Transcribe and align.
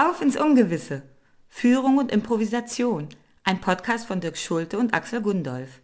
Auf 0.00 0.22
ins 0.22 0.36
Ungewisse. 0.36 1.02
Führung 1.48 1.98
und 1.98 2.12
Improvisation. 2.12 3.08
Ein 3.42 3.60
Podcast 3.60 4.06
von 4.06 4.20
Dirk 4.20 4.38
Schulte 4.38 4.78
und 4.78 4.94
Axel 4.94 5.20
Gundolf. 5.20 5.80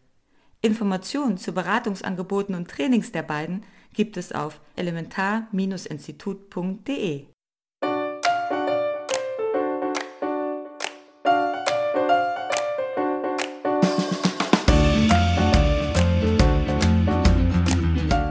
Informationen 0.61 1.37
zu 1.37 1.51
Beratungsangeboten 1.51 2.55
und 2.55 2.71
Trainings 2.71 3.11
der 3.11 3.25
beiden 3.25 3.65
gibt 3.93 4.17
es 4.17 4.31
auf 4.31 4.61
elementar-institut.de. 4.77 7.25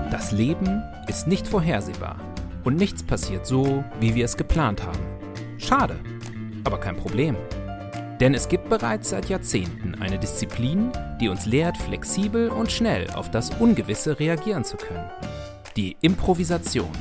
Das 0.10 0.32
Leben 0.32 0.82
ist 1.10 1.28
nicht 1.28 1.46
vorhersehbar 1.46 2.22
und 2.64 2.78
nichts 2.78 3.04
passiert 3.04 3.46
so, 3.46 3.84
wie 4.00 4.16
wir 4.16 4.24
es 4.24 4.38
geplant 4.38 4.82
haben. 4.82 5.13
Schade, 5.74 6.00
aber 6.66 6.80
kein 6.80 6.96
Problem. 6.96 7.36
Denn 8.20 8.36
es 8.36 8.48
gibt 8.48 8.70
bereits 8.70 9.10
seit 9.10 9.28
Jahrzehnten 9.28 9.96
eine 9.96 10.20
Disziplin, 10.20 10.92
die 11.20 11.30
uns 11.30 11.48
lehrt, 11.48 11.78
flexibel 11.78 12.50
und 12.50 12.72
schnell 12.72 13.10
auf 13.10 13.32
das 13.32 13.50
Ungewisse 13.60 14.20
reagieren 14.20 14.64
zu 14.64 14.78
können. 14.78 15.10
Die 15.76 15.98
Improvisation. 16.02 16.92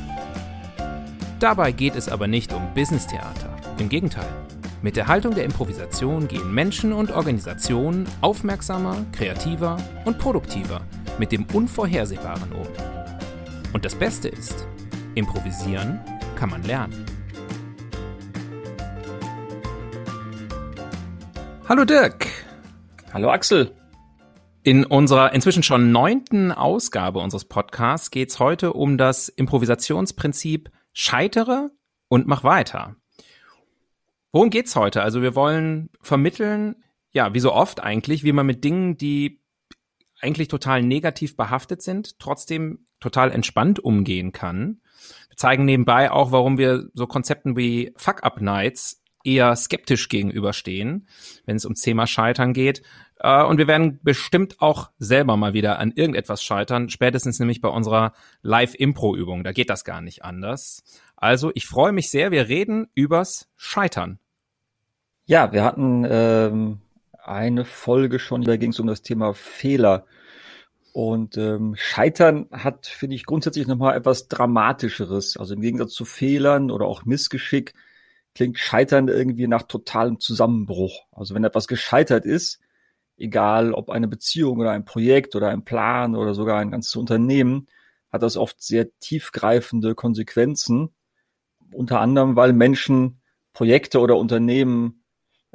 Dabei 1.39 1.73
geht 1.73 1.97
es 1.97 2.09
aber 2.09 2.27
nicht 2.29 2.55
um 2.55 2.73
Business-Theater. 2.73 3.55
Im 3.77 3.91
Gegenteil. 3.91 4.33
Mit 4.81 4.97
der 4.97 5.07
Haltung 5.07 5.35
der 5.35 5.45
Improvisation 5.45 6.27
gehen 6.27 6.55
Menschen 6.55 6.95
und 6.95 7.13
Organisationen 7.13 8.07
aufmerksamer, 8.23 9.05
kreativer 9.13 9.77
und 10.07 10.19
produktiver 10.19 10.81
mit 11.19 11.31
dem 11.31 11.45
Unvorhersehbaren 11.53 12.53
um. 12.53 12.67
Und 13.75 13.85
das 13.85 13.95
Beste 13.95 14.29
ist, 14.29 14.67
improvisieren 15.15 16.01
kann 16.37 16.49
man 16.49 16.63
lernen. 16.63 17.12
Hallo 21.69 21.85
Dirk. 21.85 22.27
Hallo 23.13 23.31
Axel. 23.31 23.73
In 24.65 24.85
unserer 24.85 25.33
inzwischen 25.33 25.63
schon 25.63 25.93
neunten 25.93 26.51
Ausgabe 26.51 27.21
unseres 27.21 27.45
Podcasts 27.45 28.11
geht 28.11 28.31
es 28.31 28.41
heute 28.41 28.73
um 28.73 28.99
das 28.99 29.29
Improvisationsprinzip 29.29 30.71
Scheitere 30.93 31.71
und 32.09 32.27
mach 32.27 32.43
weiter. 32.43 32.97
Worum 34.33 34.51
geht's 34.51 34.75
heute? 34.75 35.03
Also 35.03 35.23
wir 35.23 35.37
wollen 35.37 35.89
vermitteln, 36.01 36.83
ja, 37.13 37.33
wie 37.33 37.41
so 37.41 37.53
oft 37.53 37.81
eigentlich, 37.81 38.25
wie 38.25 38.33
man 38.33 38.47
mit 38.47 38.65
Dingen, 38.65 38.97
die 38.97 39.41
eigentlich 40.21 40.49
total 40.49 40.83
negativ 40.83 41.37
behaftet 41.37 41.81
sind, 41.81 42.19
trotzdem 42.19 42.87
total 42.99 43.31
entspannt 43.31 43.79
umgehen 43.79 44.33
kann. 44.33 44.81
Wir 45.29 45.37
zeigen 45.37 45.65
nebenbei 45.65 46.11
auch, 46.11 46.33
warum 46.33 46.59
wir 46.59 46.89
so 46.93 47.07
Konzepten 47.07 47.57
wie 47.57 47.93
Fuck-Up-Nights 47.97 49.02
eher 49.25 49.55
skeptisch 49.57 50.09
gegenüberstehen, 50.09 51.09
wenn 51.47 51.57
es 51.57 51.65
ums 51.65 51.81
Thema 51.81 52.07
Scheitern 52.07 52.53
geht. 52.53 52.83
Äh, 53.19 53.45
und 53.45 53.59
wir 53.59 53.67
werden 53.67 54.01
bestimmt 54.03 54.61
auch 54.61 54.91
selber 54.99 55.37
mal 55.37 55.55
wieder 55.55 55.79
an 55.79 55.93
irgendetwas 55.93 56.43
scheitern, 56.43 56.91
spätestens 56.91 57.39
nämlich 57.39 57.61
bei 57.61 57.69
unserer 57.69 58.13
Live-Impro-Übung. 58.43 59.45
Da 59.45 59.53
geht 59.53 59.71
das 59.71 59.85
gar 59.85 60.01
nicht 60.01 60.25
anders. 60.25 60.83
Also 61.17 61.53
ich 61.55 61.67
freue 61.67 61.93
mich 61.93 62.11
sehr, 62.11 62.31
wir 62.31 62.49
reden 62.49 62.89
übers 62.95 63.49
Scheitern. 63.57 64.19
Ja, 65.25 65.53
wir 65.53 65.63
hatten 65.63 66.05
ähm, 66.09 66.81
eine 67.23 67.65
Folge 67.65 68.19
schon, 68.19 68.43
da 68.43 68.57
ging 68.57 68.71
es 68.71 68.81
um 68.81 68.89
das 68.89 69.03
Thema 69.03 69.33
Fehler. 69.35 70.05
Und 70.93 71.39
ähm, 71.39 71.75
Scheitern 71.77 72.49
hat, 72.51 72.87
finde 72.87 73.17
ich, 73.17 73.25
grundsätzlich 73.25 73.67
nochmal 73.67 73.97
etwas 73.97 74.29
Dramatischeres. 74.29 75.39
Also 75.39 75.55
im 75.55 75.63
Gegensatz 75.63 75.93
zu 75.93 76.05
Fehlern 76.05 76.71
oder 76.71 76.87
auch 76.87 77.05
Missgeschick 77.07 77.73
klingt 78.35 78.59
Scheitern 78.59 79.09
irgendwie 79.09 79.47
nach 79.47 79.63
totalem 79.63 80.21
Zusammenbruch. 80.21 81.07
Also 81.13 81.35
wenn 81.35 81.45
etwas 81.45 81.69
gescheitert 81.69 82.25
ist, 82.25 82.61
egal 83.17 83.73
ob 83.73 83.91
eine 83.91 84.09
Beziehung 84.09 84.59
oder 84.59 84.71
ein 84.71 84.85
Projekt 84.85 85.35
oder 85.37 85.49
ein 85.49 85.65
Plan 85.65 86.17
oder 86.17 86.35
sogar 86.35 86.59
ein 86.59 86.71
ganzes 86.71 86.97
Unternehmen, 86.97 87.69
hat 88.11 88.23
das 88.23 88.37
oft 88.37 88.63
sehr 88.63 88.99
tiefgreifende 88.99 89.95
Konsequenzen. 89.95 90.91
Unter 91.73 92.01
anderem, 92.01 92.37
weil 92.37 92.53
Menschen 92.53 93.21
Projekte 93.53 94.01
oder 94.01 94.17
Unternehmen 94.17 95.05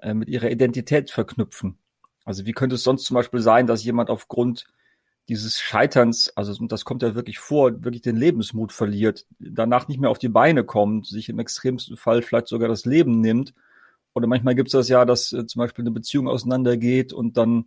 äh, 0.02 0.14
mit 0.14 0.30
ihrer 0.30 0.50
Identität 0.50 1.12
verknüpfen. 1.12 1.78
Also 2.26 2.46
wie 2.46 2.52
könnte 2.52 2.76
es 2.76 2.84
sonst 2.84 3.06
zum 3.06 3.16
Beispiel 3.16 3.40
sein, 3.40 3.68
dass 3.68 3.84
jemand 3.84 4.10
aufgrund 4.10 4.66
dieses 5.30 5.60
Scheiterns, 5.60 6.32
also 6.36 6.66
das 6.68 6.86
kommt 6.86 7.04
ja 7.04 7.16
wirklich 7.16 7.40
vor, 7.40 7.84
wirklich 7.84 8.02
den 8.02 8.16
Lebensmut 8.16 8.72
verliert, 8.72 9.26
danach 9.40 9.88
nicht 9.88 10.00
mehr 10.00 10.10
auf 10.10 10.20
die 10.20 10.30
Beine 10.30 10.64
kommt, 10.64 11.08
sich 11.08 11.28
im 11.28 11.40
extremsten 11.40 11.98
Fall 11.98 12.22
vielleicht 12.22 12.48
sogar 12.48 12.70
das 12.70 12.86
Leben 12.86 13.20
nimmt. 13.20 13.54
Oder 14.14 14.28
manchmal 14.28 14.56
gibt 14.56 14.70
es 14.70 14.72
das 14.72 14.90
ja, 14.90 15.06
dass 15.06 15.34
äh, 15.34 15.46
zum 15.46 15.60
Beispiel 15.60 15.84
eine 15.84 15.92
Beziehung 15.92 16.28
auseinandergeht 16.28 17.14
und 17.14 17.38
dann 17.38 17.66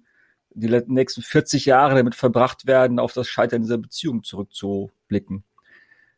die 0.53 0.69
nächsten 0.89 1.23
40 1.23 1.67
Jahre 1.67 1.95
damit 1.95 2.15
verbracht 2.15 2.67
werden, 2.67 2.99
auf 2.99 3.13
das 3.13 3.29
Scheitern 3.29 3.63
dieser 3.63 3.79
Beziehung 3.79 4.25
zurückzublicken. 4.25 5.45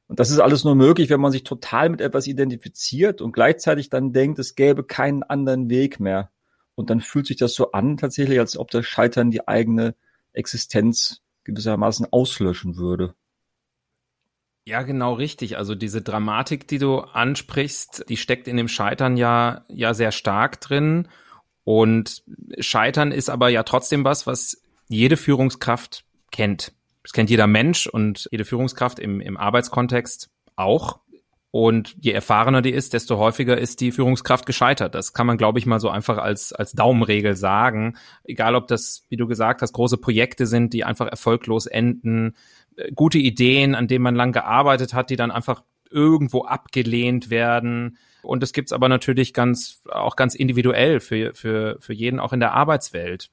Und 0.07 0.21
das 0.21 0.31
ist 0.31 0.39
alles 0.39 0.65
nur 0.65 0.75
möglich, 0.75 1.11
wenn 1.11 1.21
man 1.21 1.33
sich 1.33 1.43
total 1.43 1.89
mit 1.89 2.01
etwas 2.01 2.27
identifiziert 2.27 3.21
und 3.21 3.33
gleichzeitig 3.33 3.91
dann 3.91 4.13
denkt, 4.13 4.39
es 4.39 4.55
gäbe 4.55 4.85
keinen 4.85 5.23
anderen 5.23 5.71
Weg 5.71 6.01
mehr. 6.01 6.31
Und 6.75 6.89
dann 6.89 7.01
fühlt 7.01 7.27
sich 7.27 7.37
das 7.37 7.55
so 7.55 7.73
an, 7.73 7.97
tatsächlich, 7.97 8.39
als 8.39 8.57
ob 8.57 8.71
das 8.71 8.87
Scheitern 8.87 9.31
die 9.31 9.47
eigene 9.47 9.95
Existenz 10.33 11.22
gewissermaßen 11.45 12.07
auslöschen 12.11 12.77
würde. 12.77 13.15
Ja, 14.65 14.83
genau 14.83 15.15
richtig. 15.15 15.57
Also 15.57 15.75
diese 15.75 16.03
Dramatik, 16.03 16.69
die 16.69 16.79
du 16.79 17.01
ansprichst, 17.01 18.05
die 18.09 18.17
steckt 18.17 18.47
in 18.47 18.57
dem 18.57 18.69
Scheitern 18.69 19.17
ja, 19.17 19.65
ja 19.69 19.93
sehr 19.93 20.13
stark 20.13 20.61
drin. 20.61 21.09
Und 21.65 22.23
Scheitern 22.59 23.13
ist 23.13 23.29
aber 23.29 23.49
ja 23.49 23.65
trotzdem 23.65 24.05
was, 24.05 24.27
was 24.27 24.63
jede 24.89 25.17
Führungskraft 25.17 26.05
kennt. 26.31 26.73
Das 27.03 27.13
kennt 27.13 27.31
jeder 27.31 27.49
Mensch 27.49 27.89
und 27.89 28.29
jede 28.31 28.45
Führungskraft 28.45 29.01
im, 29.01 29.21
im 29.21 29.37
Arbeitskontext 29.37 30.31
auch. 30.55 31.01
Und 31.53 31.95
je 32.01 32.13
erfahrener 32.13 32.63
die 32.63 32.73
ist, 32.73 32.95
desto 32.95 33.19
häufiger 33.19 33.59
ist 33.59 33.83
die 33.83 33.93
Führungskraft 33.93 34.47
gescheitert. 34.47 34.95
Das 34.95 35.13
kann 35.13 35.27
man, 35.27 35.37
glaube 35.37 35.59
ich, 35.59 35.67
mal 35.67 35.81
so 35.81 35.91
einfach 35.91 36.17
als, 36.17 36.55
als 36.55 36.73
Daumenregel 36.73 37.37
sagen. 37.37 37.99
Egal, 38.25 38.55
ob 38.55 38.69
das, 38.69 39.05
wie 39.11 39.19
du 39.19 39.27
gesagt 39.27 39.61
hast, 39.61 39.75
große 39.75 39.99
Projekte 39.99 40.47
sind, 40.47 40.73
die 40.73 40.83
einfach 40.83 41.09
erfolglos 41.09 41.67
enden, 41.67 42.37
äh, 42.77 42.91
gute 42.93 43.19
Ideen, 43.19 43.75
an 43.75 43.87
denen 43.87 44.03
man 44.03 44.15
lang 44.15 44.33
gearbeitet 44.33 44.95
hat, 44.95 45.11
die 45.11 45.17
dann 45.17 45.31
einfach 45.31 45.63
irgendwo 45.91 46.45
abgelehnt 46.45 47.29
werden. 47.29 47.99
Und 48.23 48.43
das 48.43 48.55
gibt's 48.55 48.73
aber 48.73 48.89
natürlich 48.89 49.35
ganz, 49.35 49.83
auch 49.91 50.17
ganz 50.17 50.35
individuell 50.35 51.01
für, 51.01 51.35
für, 51.35 51.77
für 51.81 51.93
jeden, 51.93 52.19
auch 52.19 52.33
in 52.33 52.41
der 52.41 52.53
Arbeitswelt. 52.53 53.31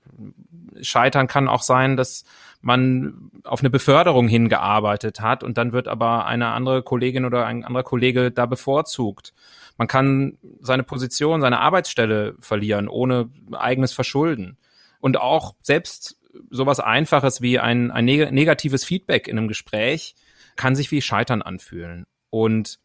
Scheitern 0.82 1.28
kann 1.28 1.48
auch 1.48 1.62
sein, 1.62 1.96
dass 1.96 2.26
man 2.62 3.32
auf 3.44 3.62
eine 3.62 3.70
Beförderung 3.70 4.28
hingearbeitet 4.28 5.22
hat 5.22 5.44
und 5.44 5.58
dann 5.58 5.72
wird 5.72 5.88
aber 5.88 6.26
eine 6.26 6.48
andere 6.48 6.84
Kollegin 6.84 7.26
oder 7.26 7.46
ein 7.46 7.64
anderer 7.64 7.84
Kollege 7.84 8.32
da 8.32 8.46
bevorzugt. 8.46 9.34
Man 9.78 9.88
kann 9.88 10.38
seine 10.60 10.84
Position, 10.84 11.42
seine 11.42 11.60
Arbeitsstelle 11.60 12.36
verlieren, 12.40 12.90
ohne 12.90 13.30
eigenes 13.54 13.94
Verschulden. 13.94 14.58
Und 15.00 15.18
auch 15.18 15.56
selbst 15.62 16.18
sowas 16.50 16.80
Einfaches 16.80 17.42
wie 17.42 17.60
ein, 17.60 17.92
ein 17.92 18.06
negatives 18.06 18.84
Feedback 18.84 19.28
in 19.28 19.38
einem 19.38 19.48
Gespräch 19.48 20.16
kann 20.56 20.76
sich 20.76 20.92
wie 20.92 21.02
Scheitern 21.02 21.42
anfühlen. 21.42 22.06
Und 22.30 22.80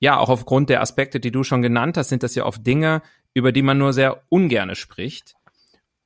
ja, 0.00 0.18
auch 0.18 0.30
aufgrund 0.30 0.70
der 0.70 0.80
Aspekte, 0.80 1.20
die 1.20 1.30
du 1.30 1.44
schon 1.44 1.62
genannt 1.62 1.96
hast, 1.96 2.08
sind 2.08 2.22
das 2.22 2.34
ja 2.34 2.44
oft 2.44 2.66
Dinge, 2.66 3.02
über 3.34 3.52
die 3.52 3.62
man 3.62 3.78
nur 3.78 3.92
sehr 3.92 4.22
ungerne 4.28 4.74
spricht. 4.74 5.34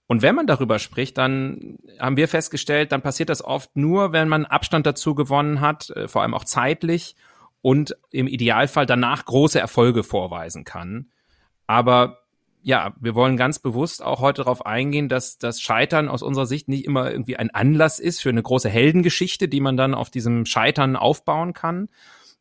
Und 0.08 0.22
wenn 0.22 0.34
man 0.34 0.46
darüber 0.46 0.78
spricht, 0.78 1.18
dann 1.18 1.78
haben 2.00 2.16
wir 2.16 2.28
festgestellt, 2.28 2.92
dann 2.92 3.02
passiert 3.02 3.28
das 3.28 3.44
oft 3.44 3.76
nur, 3.76 4.12
wenn 4.12 4.26
man 4.26 4.46
Abstand 4.46 4.86
dazu 4.86 5.14
gewonnen 5.14 5.60
hat, 5.60 5.90
äh, 5.90 6.08
vor 6.08 6.22
allem 6.22 6.34
auch 6.34 6.44
zeitlich 6.44 7.14
und 7.60 7.94
im 8.10 8.26
Idealfall 8.26 8.86
danach 8.86 9.26
große 9.26 9.60
Erfolge 9.60 10.02
vorweisen 10.02 10.64
kann. 10.64 11.10
Aber 11.66 12.20
ja, 12.62 12.94
wir 12.98 13.14
wollen 13.14 13.36
ganz 13.36 13.58
bewusst 13.58 14.02
auch 14.02 14.20
heute 14.20 14.42
darauf 14.42 14.64
eingehen, 14.64 15.10
dass 15.10 15.36
das 15.36 15.60
Scheitern 15.60 16.08
aus 16.08 16.22
unserer 16.22 16.46
Sicht 16.46 16.68
nicht 16.68 16.86
immer 16.86 17.10
irgendwie 17.10 17.36
ein 17.36 17.50
Anlass 17.50 17.98
ist 17.98 18.22
für 18.22 18.30
eine 18.30 18.42
große 18.42 18.68
Heldengeschichte, 18.70 19.46
die 19.46 19.60
man 19.60 19.76
dann 19.76 19.94
auf 19.94 20.08
diesem 20.08 20.46
Scheitern 20.46 20.96
aufbauen 20.96 21.52
kann, 21.52 21.90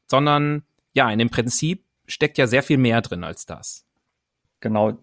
sondern 0.05 0.63
ja, 0.93 1.11
in 1.11 1.19
dem 1.19 1.29
Prinzip 1.29 1.83
steckt 2.07 2.37
ja 2.37 2.47
sehr 2.47 2.63
viel 2.63 2.77
mehr 2.77 3.01
drin 3.01 3.25
als 3.25 3.45
das. 3.45 3.85
Genau 4.61 4.97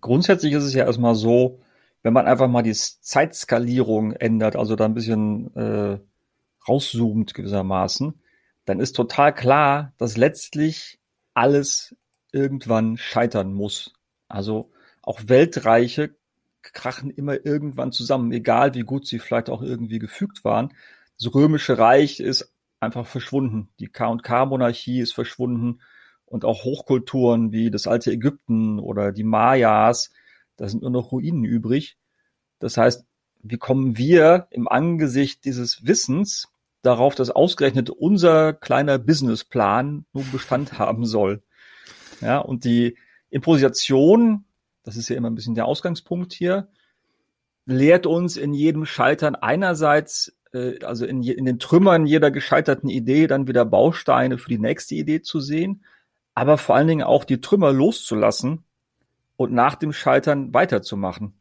grundsätzlich 0.00 0.52
ist 0.52 0.64
es 0.64 0.74
ja 0.74 0.84
erstmal 0.84 1.14
so, 1.14 1.60
wenn 2.02 2.12
man 2.12 2.26
einfach 2.26 2.48
mal 2.48 2.62
die 2.62 2.72
Zeitskalierung 2.72 4.12
ändert, 4.12 4.56
also 4.56 4.76
da 4.76 4.86
ein 4.86 4.94
bisschen 4.94 5.54
äh, 5.54 5.98
rauszoomt 6.66 7.34
gewissermaßen, 7.34 8.20
dann 8.64 8.80
ist 8.80 8.92
total 8.92 9.34
klar, 9.34 9.92
dass 9.98 10.16
letztlich 10.16 10.98
alles 11.34 11.94
irgendwann 12.32 12.96
scheitern 12.96 13.52
muss. 13.52 13.92
Also 14.28 14.70
auch 15.02 15.20
Weltreiche 15.26 16.14
krachen 16.62 17.10
immer 17.10 17.44
irgendwann 17.44 17.92
zusammen, 17.92 18.32
egal 18.32 18.74
wie 18.74 18.82
gut 18.82 19.06
sie 19.06 19.18
vielleicht 19.18 19.50
auch 19.50 19.62
irgendwie 19.62 19.98
gefügt 19.98 20.44
waren. 20.44 20.74
Das 21.18 21.34
römische 21.34 21.78
Reich 21.78 22.20
ist 22.20 22.52
einfach 22.80 23.06
verschwunden. 23.06 23.68
Die 23.78 23.88
K&K-Monarchie 23.88 25.00
ist 25.00 25.12
verschwunden 25.12 25.80
Und 26.30 26.44
auch 26.44 26.62
Hochkulturen 26.62 27.50
wie 27.50 27.72
das 27.72 27.88
alte 27.88 28.12
Ägypten 28.12 28.78
oder 28.78 29.10
die 29.10 29.24
Mayas, 29.24 30.12
da 30.56 30.68
sind 30.68 30.82
nur 30.82 30.92
noch 30.92 31.10
Ruinen 31.10 31.44
übrig. 31.44 31.98
Das 32.60 32.76
heißt, 32.76 33.04
wie 33.42 33.58
kommen 33.58 33.98
wir 33.98 34.46
im 34.50 34.68
Angesicht 34.68 35.44
dieses 35.44 35.84
Wissens 35.86 36.46
darauf, 36.82 37.16
dass 37.16 37.30
ausgerechnet 37.30 37.90
unser 37.90 38.52
kleiner 38.52 38.98
Businessplan 38.98 40.04
nun 40.12 40.30
Bestand 40.30 40.72
haben 40.78 41.04
soll? 41.04 41.42
Ja, 42.20 42.38
und 42.38 42.64
die 42.64 42.96
Improvisation, 43.30 44.44
das 44.84 44.96
ist 44.96 45.08
ja 45.08 45.16
immer 45.16 45.30
ein 45.30 45.34
bisschen 45.34 45.56
der 45.56 45.66
Ausgangspunkt 45.66 46.32
hier, 46.32 46.68
lehrt 47.66 48.06
uns 48.06 48.36
in 48.36 48.54
jedem 48.54 48.84
Scheitern 48.84 49.34
einerseits, 49.34 50.36
äh, 50.52 50.84
also 50.84 51.06
in, 51.06 51.24
in 51.24 51.44
den 51.44 51.58
Trümmern 51.58 52.06
jeder 52.06 52.30
gescheiterten 52.30 52.88
Idee 52.88 53.26
dann 53.26 53.48
wieder 53.48 53.64
Bausteine 53.64 54.38
für 54.38 54.48
die 54.48 54.58
nächste 54.60 54.94
Idee 54.94 55.22
zu 55.22 55.40
sehen, 55.40 55.82
aber 56.34 56.58
vor 56.58 56.76
allen 56.76 56.88
Dingen 56.88 57.02
auch 57.02 57.24
die 57.24 57.40
Trümmer 57.40 57.72
loszulassen 57.72 58.64
und 59.36 59.52
nach 59.52 59.74
dem 59.74 59.92
Scheitern 59.92 60.52
weiterzumachen. 60.52 61.40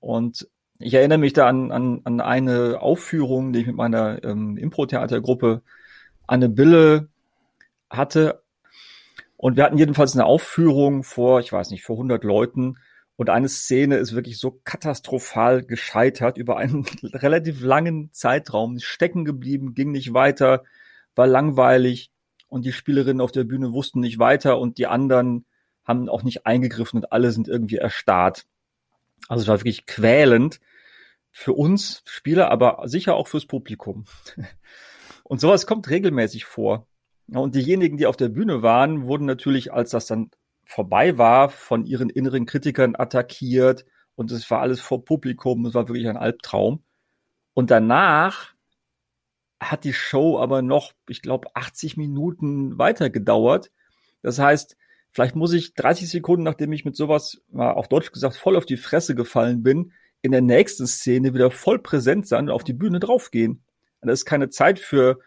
Und 0.00 0.48
ich 0.78 0.94
erinnere 0.94 1.18
mich 1.18 1.32
da 1.32 1.48
an, 1.48 1.70
an, 1.70 2.00
an 2.04 2.20
eine 2.20 2.80
Aufführung, 2.80 3.52
die 3.52 3.60
ich 3.60 3.66
mit 3.66 3.76
meiner 3.76 4.22
ähm, 4.24 4.56
Impro-Theatergruppe 4.56 5.62
Anne 6.26 6.48
Bille 6.48 7.08
hatte. 7.90 8.42
Und 9.36 9.56
wir 9.56 9.64
hatten 9.64 9.78
jedenfalls 9.78 10.14
eine 10.14 10.26
Aufführung 10.26 11.02
vor, 11.02 11.40
ich 11.40 11.52
weiß 11.52 11.70
nicht, 11.70 11.84
vor 11.84 11.96
100 11.96 12.24
Leuten. 12.24 12.78
Und 13.16 13.30
eine 13.30 13.48
Szene 13.48 13.96
ist 13.96 14.14
wirklich 14.14 14.38
so 14.38 14.60
katastrophal 14.64 15.62
gescheitert 15.62 16.38
über 16.38 16.56
einen 16.56 16.86
relativ 17.02 17.60
langen 17.62 18.10
Zeitraum, 18.12 18.78
stecken 18.78 19.24
geblieben, 19.24 19.74
ging 19.74 19.90
nicht 19.90 20.14
weiter, 20.14 20.62
war 21.14 21.26
langweilig 21.26 22.11
und 22.52 22.66
die 22.66 22.72
Spielerinnen 22.72 23.22
auf 23.22 23.32
der 23.32 23.44
Bühne 23.44 23.72
wussten 23.72 24.00
nicht 24.00 24.18
weiter 24.18 24.58
und 24.58 24.76
die 24.76 24.86
anderen 24.86 25.46
haben 25.84 26.10
auch 26.10 26.22
nicht 26.22 26.44
eingegriffen 26.44 26.98
und 26.98 27.10
alle 27.10 27.32
sind 27.32 27.48
irgendwie 27.48 27.76
erstarrt. 27.76 28.44
Also 29.26 29.40
es 29.40 29.48
war 29.48 29.60
wirklich 29.60 29.86
quälend 29.86 30.60
für 31.30 31.54
uns 31.54 32.02
Spieler, 32.04 32.50
aber 32.50 32.82
sicher 32.84 33.14
auch 33.14 33.26
fürs 33.26 33.46
Publikum. 33.46 34.04
Und 35.24 35.40
sowas 35.40 35.66
kommt 35.66 35.88
regelmäßig 35.88 36.44
vor. 36.44 36.86
Und 37.26 37.54
diejenigen, 37.54 37.96
die 37.96 38.04
auf 38.04 38.18
der 38.18 38.28
Bühne 38.28 38.60
waren, 38.60 39.06
wurden 39.06 39.24
natürlich, 39.24 39.72
als 39.72 39.90
das 39.90 40.06
dann 40.06 40.30
vorbei 40.66 41.16
war, 41.16 41.48
von 41.48 41.86
ihren 41.86 42.10
inneren 42.10 42.44
Kritikern 42.44 42.96
attackiert 42.96 43.86
und 44.14 44.30
es 44.30 44.50
war 44.50 44.60
alles 44.60 44.80
vor 44.80 45.06
Publikum, 45.06 45.64
es 45.64 45.72
war 45.72 45.88
wirklich 45.88 46.08
ein 46.08 46.18
Albtraum. 46.18 46.82
Und 47.54 47.70
danach 47.70 48.52
hat 49.70 49.84
die 49.84 49.92
Show 49.92 50.38
aber 50.38 50.62
noch, 50.62 50.92
ich 51.08 51.22
glaube, 51.22 51.48
80 51.54 51.96
Minuten 51.96 52.78
weiter 52.78 53.10
gedauert. 53.10 53.70
Das 54.22 54.38
heißt, 54.38 54.76
vielleicht 55.10 55.36
muss 55.36 55.52
ich 55.52 55.74
30 55.74 56.08
Sekunden, 56.08 56.42
nachdem 56.42 56.72
ich 56.72 56.84
mit 56.84 56.96
sowas, 56.96 57.42
mal 57.50 57.72
auf 57.72 57.88
Deutsch 57.88 58.12
gesagt, 58.12 58.36
voll 58.36 58.56
auf 58.56 58.66
die 58.66 58.76
Fresse 58.76 59.14
gefallen 59.14 59.62
bin, 59.62 59.92
in 60.22 60.32
der 60.32 60.40
nächsten 60.40 60.86
Szene 60.86 61.34
wieder 61.34 61.50
voll 61.50 61.80
präsent 61.80 62.26
sein 62.26 62.44
und 62.44 62.50
auf 62.50 62.64
die 62.64 62.72
Bühne 62.72 63.00
draufgehen. 63.00 63.62
Und 64.00 64.08
da 64.08 64.12
ist 64.12 64.24
keine 64.24 64.48
Zeit 64.48 64.78
für 64.78 65.18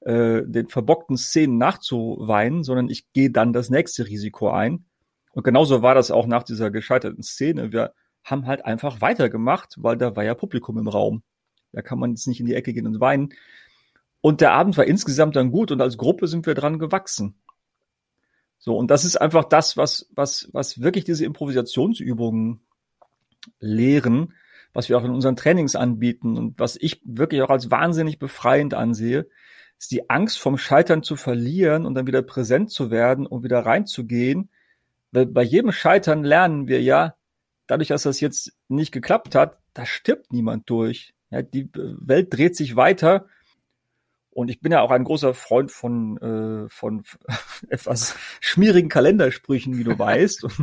äh, 0.00 0.42
den 0.44 0.68
verbockten 0.68 1.16
Szenen 1.16 1.58
nachzuweinen, 1.58 2.62
sondern 2.64 2.88
ich 2.88 3.12
gehe 3.12 3.30
dann 3.30 3.52
das 3.52 3.70
nächste 3.70 4.06
Risiko 4.06 4.50
ein. 4.50 4.84
Und 5.32 5.44
genauso 5.44 5.82
war 5.82 5.94
das 5.94 6.10
auch 6.10 6.26
nach 6.26 6.42
dieser 6.42 6.70
gescheiterten 6.70 7.22
Szene. 7.22 7.72
Wir 7.72 7.92
haben 8.24 8.46
halt 8.46 8.64
einfach 8.64 9.00
weitergemacht, 9.00 9.74
weil 9.78 9.96
da 9.96 10.16
war 10.16 10.24
ja 10.24 10.34
Publikum 10.34 10.78
im 10.78 10.88
Raum. 10.88 11.22
Da 11.72 11.82
kann 11.82 11.98
man 11.98 12.10
jetzt 12.10 12.26
nicht 12.26 12.40
in 12.40 12.46
die 12.46 12.54
Ecke 12.54 12.72
gehen 12.72 12.86
und 12.86 13.00
weinen. 13.00 13.30
Und 14.20 14.40
der 14.40 14.52
Abend 14.52 14.76
war 14.76 14.84
insgesamt 14.84 15.36
dann 15.36 15.50
gut 15.50 15.70
und 15.70 15.80
als 15.80 15.96
Gruppe 15.96 16.26
sind 16.26 16.46
wir 16.46 16.54
dran 16.54 16.78
gewachsen. 16.78 17.36
So, 18.58 18.76
und 18.76 18.90
das 18.90 19.04
ist 19.04 19.16
einfach 19.16 19.44
das, 19.44 19.76
was, 19.76 20.10
was, 20.14 20.48
was 20.52 20.80
wirklich 20.80 21.04
diese 21.04 21.24
Improvisationsübungen 21.24 22.60
lehren, 23.60 24.34
was 24.72 24.88
wir 24.88 24.98
auch 24.98 25.04
in 25.04 25.12
unseren 25.12 25.36
Trainings 25.36 25.76
anbieten 25.76 26.36
und 26.36 26.58
was 26.58 26.76
ich 26.76 27.00
wirklich 27.04 27.42
auch 27.42 27.50
als 27.50 27.70
wahnsinnig 27.70 28.18
befreiend 28.18 28.74
ansehe, 28.74 29.28
ist 29.78 29.92
die 29.92 30.10
Angst 30.10 30.40
vom 30.40 30.58
Scheitern 30.58 31.02
zu 31.02 31.14
verlieren 31.14 31.86
und 31.86 31.94
dann 31.94 32.06
wieder 32.06 32.22
präsent 32.22 32.70
zu 32.70 32.90
werden 32.90 33.26
und 33.26 33.44
wieder 33.44 33.60
reinzugehen. 33.60 34.50
Weil 35.12 35.26
bei 35.26 35.42
jedem 35.42 35.70
Scheitern 35.72 36.24
lernen 36.24 36.66
wir 36.66 36.82
ja, 36.82 37.14
dadurch, 37.68 37.88
dass 37.88 38.02
das 38.02 38.20
jetzt 38.20 38.52
nicht 38.66 38.90
geklappt 38.92 39.36
hat, 39.36 39.58
da 39.74 39.86
stirbt 39.86 40.32
niemand 40.32 40.68
durch. 40.68 41.14
Ja, 41.30 41.42
die 41.42 41.70
Welt 41.74 42.34
dreht 42.34 42.56
sich 42.56 42.74
weiter. 42.74 43.26
Und 44.38 44.50
ich 44.50 44.60
bin 44.60 44.70
ja 44.70 44.82
auch 44.82 44.92
ein 44.92 45.02
großer 45.02 45.34
Freund 45.34 45.72
von, 45.72 46.16
äh, 46.18 46.68
von 46.68 47.02
etwas 47.70 48.14
schmierigen 48.40 48.88
Kalendersprüchen, 48.88 49.76
wie 49.76 49.82
du 49.82 49.98
weißt. 49.98 50.44
Und 50.44 50.54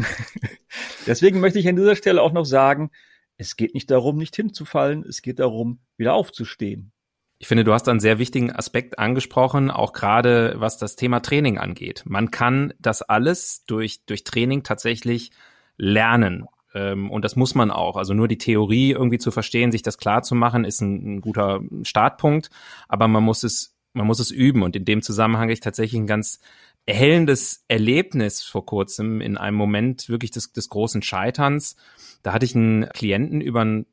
deswegen 1.05 1.41
möchte 1.41 1.59
ich 1.59 1.67
an 1.67 1.75
dieser 1.75 1.97
Stelle 1.97 2.21
auch 2.21 2.31
noch 2.31 2.45
sagen, 2.45 2.89
es 3.35 3.57
geht 3.57 3.73
nicht 3.73 3.91
darum, 3.91 4.15
nicht 4.15 4.33
hinzufallen, 4.33 5.03
es 5.03 5.21
geht 5.21 5.39
darum, 5.39 5.79
wieder 5.97 6.13
aufzustehen. 6.13 6.93
Ich 7.37 7.49
finde, 7.49 7.65
du 7.65 7.73
hast 7.73 7.89
einen 7.89 7.99
sehr 7.99 8.17
wichtigen 8.17 8.49
Aspekt 8.49 8.97
angesprochen, 8.97 9.69
auch 9.69 9.91
gerade 9.91 10.53
was 10.55 10.77
das 10.77 10.95
Thema 10.95 11.19
Training 11.19 11.57
angeht. 11.57 12.03
Man 12.05 12.31
kann 12.31 12.73
das 12.79 13.01
alles 13.01 13.65
durch, 13.65 14.05
durch 14.05 14.23
Training 14.23 14.63
tatsächlich 14.63 15.31
lernen. 15.75 16.45
Ähm, 16.75 17.09
und 17.09 17.25
das 17.25 17.35
muss 17.35 17.55
man 17.55 17.71
auch. 17.71 17.95
Also 17.95 18.13
nur 18.13 18.27
die 18.27 18.37
Theorie 18.37 18.91
irgendwie 18.91 19.17
zu 19.17 19.31
verstehen, 19.31 19.71
sich 19.71 19.81
das 19.81 19.97
klar 19.97 20.21
zu 20.21 20.35
machen, 20.35 20.65
ist 20.65 20.81
ein, 20.81 21.15
ein 21.15 21.21
guter 21.21 21.61
Startpunkt. 21.83 22.51
Aber 22.87 23.07
man 23.07 23.23
muss 23.23 23.43
es, 23.43 23.73
man 23.93 24.05
muss 24.05 24.19
es 24.19 24.29
üben. 24.29 24.61
Und 24.61 24.75
in 24.75 24.85
dem 24.85 25.01
Zusammenhang 25.01 25.49
ich 25.49 25.61
tatsächlich 25.61 25.99
ein 25.99 26.07
ganz 26.07 26.39
erhellendes 26.85 27.63
Erlebnis 27.67 28.43
vor 28.43 28.65
kurzem 28.65 29.21
in 29.21 29.37
einem 29.37 29.57
Moment 29.57 30.09
wirklich 30.09 30.31
des, 30.31 30.51
des 30.51 30.69
großen 30.69 31.01
Scheiterns. 31.01 31.77
Da 32.21 32.33
hatte 32.33 32.45
ich 32.45 32.55
einen 32.55 32.89
Klienten 32.89 33.41
über 33.41 33.61
einen 33.61 33.85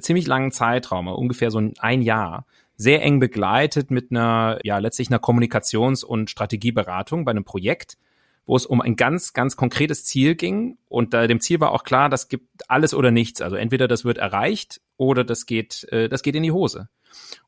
ziemlich 0.00 0.26
langen 0.26 0.50
Zeitraum, 0.50 1.08
ungefähr 1.08 1.50
so 1.50 1.60
ein 1.78 2.02
Jahr, 2.02 2.46
sehr 2.76 3.02
eng 3.02 3.20
begleitet 3.20 3.90
mit 3.90 4.10
einer, 4.10 4.58
ja, 4.64 4.78
letztlich 4.78 5.08
einer 5.08 5.20
Kommunikations- 5.20 6.04
und 6.04 6.28
Strategieberatung 6.30 7.24
bei 7.24 7.30
einem 7.30 7.44
Projekt, 7.44 7.98
wo 8.46 8.56
es 8.56 8.66
um 8.66 8.80
ein 8.80 8.96
ganz, 8.96 9.32
ganz 9.32 9.56
konkretes 9.56 10.04
Ziel 10.04 10.34
ging. 10.34 10.76
Und 10.88 11.14
da 11.14 11.26
dem 11.26 11.40
Ziel 11.40 11.60
war 11.60 11.72
auch 11.72 11.84
klar, 11.84 12.08
das 12.08 12.28
gibt 12.28 12.68
alles 12.68 12.94
oder 12.94 13.10
nichts. 13.10 13.40
Also 13.40 13.56
entweder 13.56 13.88
das 13.88 14.04
wird 14.04 14.18
erreicht 14.18 14.80
oder 14.96 15.24
das 15.24 15.46
geht, 15.46 15.84
äh, 15.90 16.08
das 16.08 16.22
geht 16.22 16.34
in 16.34 16.42
die 16.42 16.52
Hose. 16.52 16.88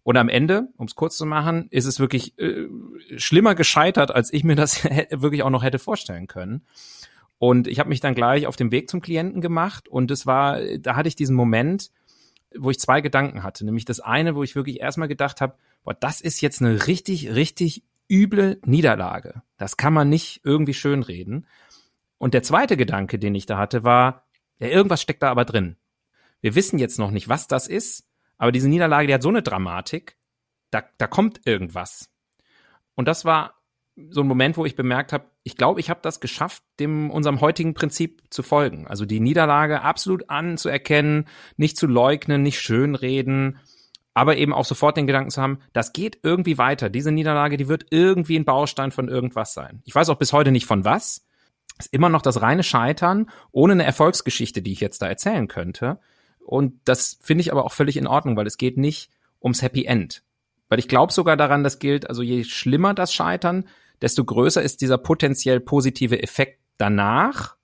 Und 0.03 0.17
am 0.17 0.29
Ende, 0.29 0.69
um 0.77 0.87
es 0.87 0.95
kurz 0.95 1.17
zu 1.17 1.27
machen, 1.27 1.67
ist 1.71 1.87
es 1.87 1.99
wirklich 1.99 2.39
äh, 2.39 2.69
schlimmer 3.17 3.55
gescheitert, 3.55 4.11
als 4.11 4.33
ich 4.33 4.45
mir 4.45 4.57
das 4.57 4.85
wirklich 5.11 5.43
auch 5.43 5.51
noch 5.51 5.63
hätte 5.63 5.79
vorstellen 5.79 6.27
können. 6.29 6.63
Und 7.39 7.67
ich 7.67 7.79
habe 7.79 7.91
mich 7.91 8.01
dann 8.01 8.15
gleich 8.15 8.47
auf 8.47 8.57
den 8.57 8.71
Weg 8.71 8.89
zum 8.89 9.01
Klienten 9.01 9.43
gemacht 9.43 9.89
und 9.89 10.11
es 10.11 10.27
war, 10.27 10.59
da 10.79 10.97
hatte 10.97 11.09
ich 11.09 11.17
diesen 11.17 11.37
Moment, 11.37 11.91
wo 12.57 12.71
ich 12.71 12.79
zwei 12.79 13.03
Gedanken 13.03 13.43
hatte. 13.43 13.67
Nämlich 13.67 13.85
das 13.85 14.01
eine, 14.01 14.35
wo 14.35 14.43
ich 14.43 14.57
wirklich 14.57 14.81
erstmal 14.81 15.09
gedacht 15.09 15.43
habe, 15.43 15.55
boah, 15.85 15.93
das 15.93 16.23
ist 16.23 16.41
jetzt 16.41 16.63
eine 16.63 16.87
richtig, 16.87 17.35
richtig 17.35 17.83
üble 18.11 18.61
Niederlage. 18.65 19.43
Das 19.57 19.77
kann 19.77 19.93
man 19.93 20.09
nicht 20.09 20.41
irgendwie 20.45 20.75
schönreden. 20.75 21.47
Und 22.19 22.35
der 22.35 22.43
zweite 22.43 22.77
Gedanke, 22.77 23.19
den 23.19 23.35
ich 23.35 23.47
da 23.47 23.59
hatte, 23.59 23.85
war, 23.85 24.27
ja, 24.59 24.69
irgendwas 24.69 25.03
steckt 25.03 25.23
da 25.23 25.31
aber 25.31 25.45
drin. 25.45 25.77
Wir 26.41 26.55
wissen 26.55 26.79
jetzt 26.79 26.99
noch 26.99 27.11
nicht, 27.11 27.29
was 27.29 27.49
das 27.49 27.69
ist, 27.69 28.07
aber 28.39 28.53
diese 28.53 28.69
Niederlage, 28.69 29.07
die 29.07 29.15
hat 29.15 29.23
so 29.23 29.29
eine 29.29 29.43
Dramatik, 29.43 30.17
da, 30.71 30.83
da 30.99 31.07
kommt 31.07 31.47
irgendwas. 31.47 32.11
Und 32.95 33.09
das 33.09 33.25
war 33.25 33.55
so 34.11 34.21
ein 34.21 34.27
Moment, 34.27 34.57
wo 34.57 34.67
ich 34.67 34.77
bemerkt 34.77 35.13
habe, 35.13 35.31
ich 35.43 35.57
glaube, 35.57 35.81
ich 35.81 35.89
habe 35.89 36.01
das 36.03 36.21
geschafft, 36.21 36.63
dem 36.81 37.11
unserem 37.11 37.41
heutigen 37.41 37.73
Prinzip 37.73 38.23
zu 38.31 38.43
folgen. 38.43 38.87
Also 38.87 39.07
die 39.07 39.21
Niederlage 39.21 39.83
absolut 39.83 40.29
anzuerkennen, 40.29 41.27
nicht 41.57 41.79
zu 41.79 41.87
leugnen, 41.87 42.43
nicht 42.43 42.61
schönreden, 42.61 43.59
aber 44.17 44.39
eben 44.39 44.55
auch 44.55 44.65
sofort 44.65 44.97
den 44.97 45.07
Gedanken 45.07 45.31
zu 45.31 45.43
haben, 45.43 45.59
das 45.75 45.93
geht 45.93 46.21
irgendwie 46.23 46.57
weiter. 46.57 46.89
Diese 46.89 47.13
Niederlage, 47.13 47.59
die 47.59 47.69
wird 47.69 47.85
irgendwie 47.91 48.39
ein 48.39 48.47
Baustein 48.47 48.91
von 48.91 49.09
irgendwas 49.09 49.53
sein. 49.53 49.83
Ich 49.85 49.95
weiß 49.95 50.09
auch 50.09 50.17
bis 50.17 50.33
heute 50.33 50.53
nicht 50.53 50.65
von 50.65 50.87
was. 50.87 51.27
Ist 51.79 51.93
immer 51.93 52.09
noch 52.09 52.23
das 52.23 52.41
reine 52.41 52.63
Scheitern, 52.63 53.29
ohne 53.53 53.75
eine 53.75 53.85
Erfolgsgeschichte, 53.85 54.63
die 54.63 54.73
ich 54.73 54.81
jetzt 54.81 55.03
da 55.03 55.07
erzählen 55.07 55.49
könnte. 55.49 56.01
Und 56.39 56.81
das 56.87 57.19
finde 57.21 57.43
ich 57.43 57.53
aber 57.53 57.67
auch 57.67 57.75
völlig 57.75 57.99
in 57.99 58.07
Ordnung, 58.07 58.39
weil 58.39 58.47
es 58.47 58.57
geht 58.57 58.79
nicht 58.79 59.11
ums 59.43 59.61
Happy 59.61 59.85
End. 59.85 60.23
Weil 60.71 60.79
ich 60.79 60.89
glaube 60.89 61.13
sogar 61.13 61.37
daran, 61.37 61.63
das 61.63 61.79
gilt, 61.79 62.09
also 62.09 62.23
je 62.23 62.43
schlimmer 62.45 62.95
das 62.95 63.13
Scheitern, 63.13 63.69
desto 64.01 64.25
größer 64.25 64.63
ist 64.63 64.81
dieser 64.81 64.97
potenziell 64.97 65.61
positive 65.61 66.23
Effekt 66.23 66.63
danach, 66.79 67.57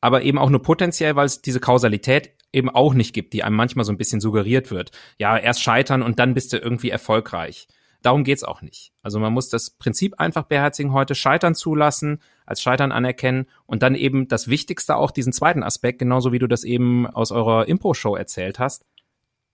aber 0.00 0.22
eben 0.22 0.38
auch 0.38 0.50
nur 0.50 0.62
potenziell, 0.62 1.16
weil 1.16 1.26
es 1.26 1.42
diese 1.42 1.58
Kausalität 1.58 2.36
eben 2.52 2.70
auch 2.70 2.94
nicht 2.94 3.14
gibt, 3.14 3.32
die 3.32 3.44
einem 3.44 3.56
manchmal 3.56 3.84
so 3.84 3.92
ein 3.92 3.98
bisschen 3.98 4.20
suggeriert 4.20 4.70
wird. 4.70 4.90
Ja, 5.18 5.36
erst 5.38 5.62
scheitern 5.62 6.02
und 6.02 6.18
dann 6.18 6.34
bist 6.34 6.52
du 6.52 6.58
irgendwie 6.58 6.90
erfolgreich. 6.90 7.66
Darum 8.02 8.24
geht's 8.24 8.42
auch 8.42 8.62
nicht. 8.62 8.92
Also 9.02 9.20
man 9.20 9.32
muss 9.32 9.48
das 9.48 9.70
Prinzip 9.70 10.18
einfach 10.18 10.44
beherzigen 10.44 10.92
heute, 10.92 11.14
Scheitern 11.14 11.54
zulassen, 11.54 12.20
als 12.46 12.60
Scheitern 12.60 12.90
anerkennen 12.90 13.46
und 13.66 13.82
dann 13.82 13.94
eben 13.94 14.26
das 14.26 14.48
Wichtigste 14.48 14.96
auch 14.96 15.12
diesen 15.12 15.32
zweiten 15.32 15.62
Aspekt, 15.62 16.00
genauso 16.00 16.32
wie 16.32 16.40
du 16.40 16.48
das 16.48 16.64
eben 16.64 17.06
aus 17.06 17.30
eurer 17.30 17.68
Impro-Show 17.68 18.16
erzählt 18.16 18.58
hast, 18.58 18.84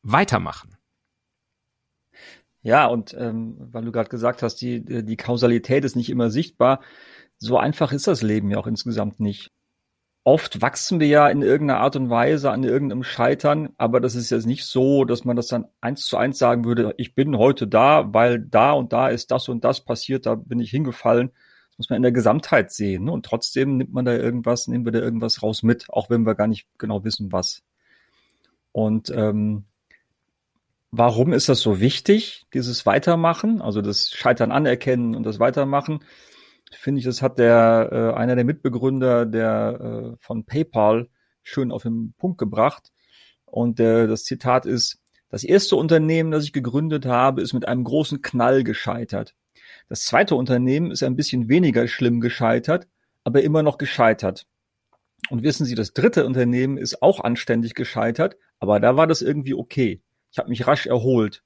weitermachen. 0.02 0.76
Ja, 2.62 2.86
und 2.86 3.14
ähm, 3.18 3.56
weil 3.58 3.84
du 3.84 3.92
gerade 3.92 4.08
gesagt 4.08 4.42
hast, 4.42 4.56
die, 4.56 4.84
die 4.84 5.16
Kausalität 5.16 5.84
ist 5.84 5.96
nicht 5.96 6.10
immer 6.10 6.30
sichtbar. 6.30 6.80
so 7.38 7.58
einfach 7.58 7.92
ist 7.92 8.06
das 8.06 8.22
Leben 8.22 8.50
ja 8.50 8.58
auch 8.58 8.66
insgesamt 8.66 9.20
nicht. 9.20 9.52
Oft 10.28 10.60
wachsen 10.60 11.00
wir 11.00 11.06
ja 11.06 11.28
in 11.28 11.40
irgendeiner 11.40 11.80
Art 11.80 11.96
und 11.96 12.10
Weise 12.10 12.50
an 12.50 12.62
irgendeinem 12.62 13.02
Scheitern, 13.02 13.70
aber 13.78 13.98
das 13.98 14.14
ist 14.14 14.28
jetzt 14.28 14.44
nicht 14.44 14.66
so, 14.66 15.06
dass 15.06 15.24
man 15.24 15.36
das 15.36 15.46
dann 15.46 15.64
eins 15.80 16.04
zu 16.04 16.18
eins 16.18 16.36
sagen 16.36 16.66
würde, 16.66 16.92
ich 16.98 17.14
bin 17.14 17.38
heute 17.38 17.66
da, 17.66 18.12
weil 18.12 18.38
da 18.38 18.72
und 18.72 18.92
da 18.92 19.08
ist 19.08 19.30
das 19.30 19.48
und 19.48 19.64
das 19.64 19.80
passiert, 19.86 20.26
da 20.26 20.34
bin 20.34 20.60
ich 20.60 20.70
hingefallen. 20.70 21.30
Das 21.70 21.78
muss 21.78 21.88
man 21.88 21.96
in 21.96 22.02
der 22.02 22.12
Gesamtheit 22.12 22.72
sehen. 22.72 23.04
Ne? 23.04 23.12
Und 23.12 23.24
trotzdem 23.24 23.78
nimmt 23.78 23.94
man 23.94 24.04
da 24.04 24.12
irgendwas, 24.12 24.68
nehmen 24.68 24.84
wir 24.84 24.92
da 24.92 24.98
irgendwas 24.98 25.42
raus 25.42 25.62
mit, 25.62 25.88
auch 25.88 26.10
wenn 26.10 26.26
wir 26.26 26.34
gar 26.34 26.46
nicht 26.46 26.68
genau 26.76 27.04
wissen, 27.04 27.32
was. 27.32 27.62
Und 28.72 29.08
ähm, 29.08 29.64
warum 30.90 31.32
ist 31.32 31.48
das 31.48 31.60
so 31.60 31.80
wichtig, 31.80 32.44
dieses 32.52 32.84
Weitermachen, 32.84 33.62
also 33.62 33.80
das 33.80 34.10
Scheitern 34.10 34.52
anerkennen 34.52 35.14
und 35.14 35.22
das 35.22 35.40
Weitermachen? 35.40 36.00
Finde 36.72 37.00
ich, 37.00 37.04
das 37.04 37.22
hat 37.22 37.38
der 37.38 37.88
äh, 37.92 38.18
einer 38.18 38.34
der 38.34 38.44
Mitbegründer 38.44 39.26
der 39.26 40.12
äh, 40.14 40.16
von 40.20 40.44
PayPal 40.44 41.08
schön 41.42 41.72
auf 41.72 41.82
den 41.82 42.14
Punkt 42.18 42.38
gebracht. 42.38 42.92
Und 43.44 43.80
äh, 43.80 44.06
das 44.06 44.24
Zitat 44.24 44.66
ist: 44.66 45.00
Das 45.30 45.44
erste 45.44 45.76
Unternehmen, 45.76 46.30
das 46.30 46.44
ich 46.44 46.52
gegründet 46.52 47.06
habe, 47.06 47.42
ist 47.42 47.54
mit 47.54 47.66
einem 47.66 47.84
großen 47.84 48.22
Knall 48.22 48.64
gescheitert. 48.64 49.34
Das 49.88 50.04
zweite 50.04 50.34
Unternehmen 50.34 50.90
ist 50.90 51.02
ein 51.02 51.16
bisschen 51.16 51.48
weniger 51.48 51.88
schlimm 51.88 52.20
gescheitert, 52.20 52.88
aber 53.24 53.42
immer 53.42 53.62
noch 53.62 53.78
gescheitert. 53.78 54.46
Und 55.30 55.42
wissen 55.42 55.64
Sie, 55.66 55.74
das 55.74 55.92
dritte 55.92 56.26
Unternehmen 56.26 56.76
ist 56.76 57.02
auch 57.02 57.20
anständig 57.20 57.74
gescheitert, 57.74 58.36
aber 58.60 58.80
da 58.80 58.96
war 58.96 59.06
das 59.06 59.22
irgendwie 59.22 59.54
okay. 59.54 60.02
Ich 60.30 60.38
habe 60.38 60.48
mich 60.48 60.66
rasch 60.66 60.86
erholt. 60.86 61.42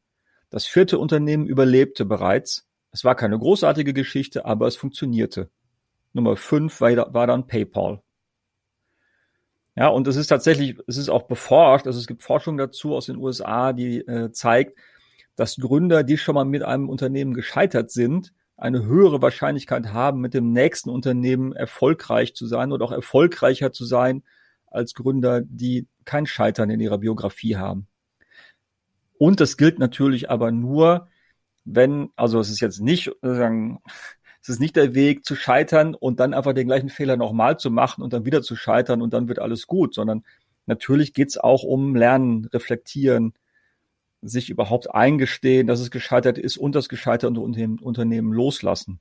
Das 0.50 0.66
vierte 0.66 0.98
Unternehmen 0.98 1.46
überlebte 1.46 2.04
bereits. 2.04 2.68
Es 2.92 3.04
war 3.04 3.14
keine 3.14 3.38
großartige 3.38 3.94
Geschichte, 3.94 4.44
aber 4.44 4.66
es 4.66 4.76
funktionierte. 4.76 5.50
Nummer 6.12 6.36
fünf 6.36 6.80
war, 6.80 7.12
war 7.14 7.26
dann 7.26 7.46
PayPal. 7.46 8.02
Ja, 9.74 9.88
und 9.88 10.06
es 10.06 10.16
ist 10.16 10.26
tatsächlich, 10.26 10.78
es 10.86 10.98
ist 10.98 11.08
auch 11.08 11.22
beforscht, 11.22 11.86
also 11.86 11.98
es 11.98 12.06
gibt 12.06 12.22
Forschung 12.22 12.58
dazu 12.58 12.94
aus 12.94 13.06
den 13.06 13.16
USA, 13.16 13.72
die 13.72 14.00
äh, 14.00 14.30
zeigt, 14.30 14.78
dass 15.34 15.56
Gründer, 15.56 16.02
die 16.04 16.18
schon 16.18 16.34
mal 16.34 16.44
mit 16.44 16.62
einem 16.62 16.90
Unternehmen 16.90 17.32
gescheitert 17.32 17.90
sind, 17.90 18.34
eine 18.58 18.84
höhere 18.84 19.22
Wahrscheinlichkeit 19.22 19.86
haben, 19.86 20.20
mit 20.20 20.34
dem 20.34 20.52
nächsten 20.52 20.90
Unternehmen 20.90 21.52
erfolgreich 21.52 22.34
zu 22.34 22.46
sein 22.46 22.70
oder 22.70 22.84
auch 22.84 22.92
erfolgreicher 22.92 23.72
zu 23.72 23.86
sein 23.86 24.22
als 24.66 24.92
Gründer, 24.92 25.40
die 25.40 25.88
kein 26.04 26.26
Scheitern 26.26 26.68
in 26.68 26.80
ihrer 26.80 26.98
Biografie 26.98 27.56
haben. 27.56 27.88
Und 29.18 29.40
das 29.40 29.56
gilt 29.56 29.78
natürlich 29.78 30.30
aber 30.30 30.50
nur, 30.50 31.08
wenn, 31.64 32.10
also 32.16 32.40
es 32.40 32.50
ist 32.50 32.60
jetzt 32.60 32.80
nicht, 32.80 33.10
sagen, 33.22 33.80
es 34.42 34.48
ist 34.48 34.60
nicht 34.60 34.76
der 34.76 34.94
Weg 34.94 35.24
zu 35.24 35.36
scheitern 35.36 35.94
und 35.94 36.20
dann 36.20 36.34
einfach 36.34 36.52
den 36.52 36.66
gleichen 36.66 36.88
Fehler 36.88 37.16
nochmal 37.16 37.58
zu 37.58 37.70
machen 37.70 38.02
und 38.02 38.12
dann 38.12 38.24
wieder 38.24 38.42
zu 38.42 38.56
scheitern 38.56 39.00
und 39.00 39.12
dann 39.12 39.28
wird 39.28 39.38
alles 39.38 39.66
gut, 39.66 39.94
sondern 39.94 40.24
natürlich 40.66 41.14
geht's 41.14 41.38
auch 41.38 41.62
um 41.62 41.94
Lernen, 41.94 42.46
Reflektieren, 42.46 43.34
sich 44.20 44.50
überhaupt 44.50 44.92
eingestehen, 44.94 45.66
dass 45.66 45.80
es 45.80 45.90
gescheitert 45.90 46.38
ist 46.38 46.56
und 46.56 46.74
das 46.74 46.88
gescheiterte 46.88 47.40
Unternehmen 47.40 48.32
loslassen. 48.32 49.00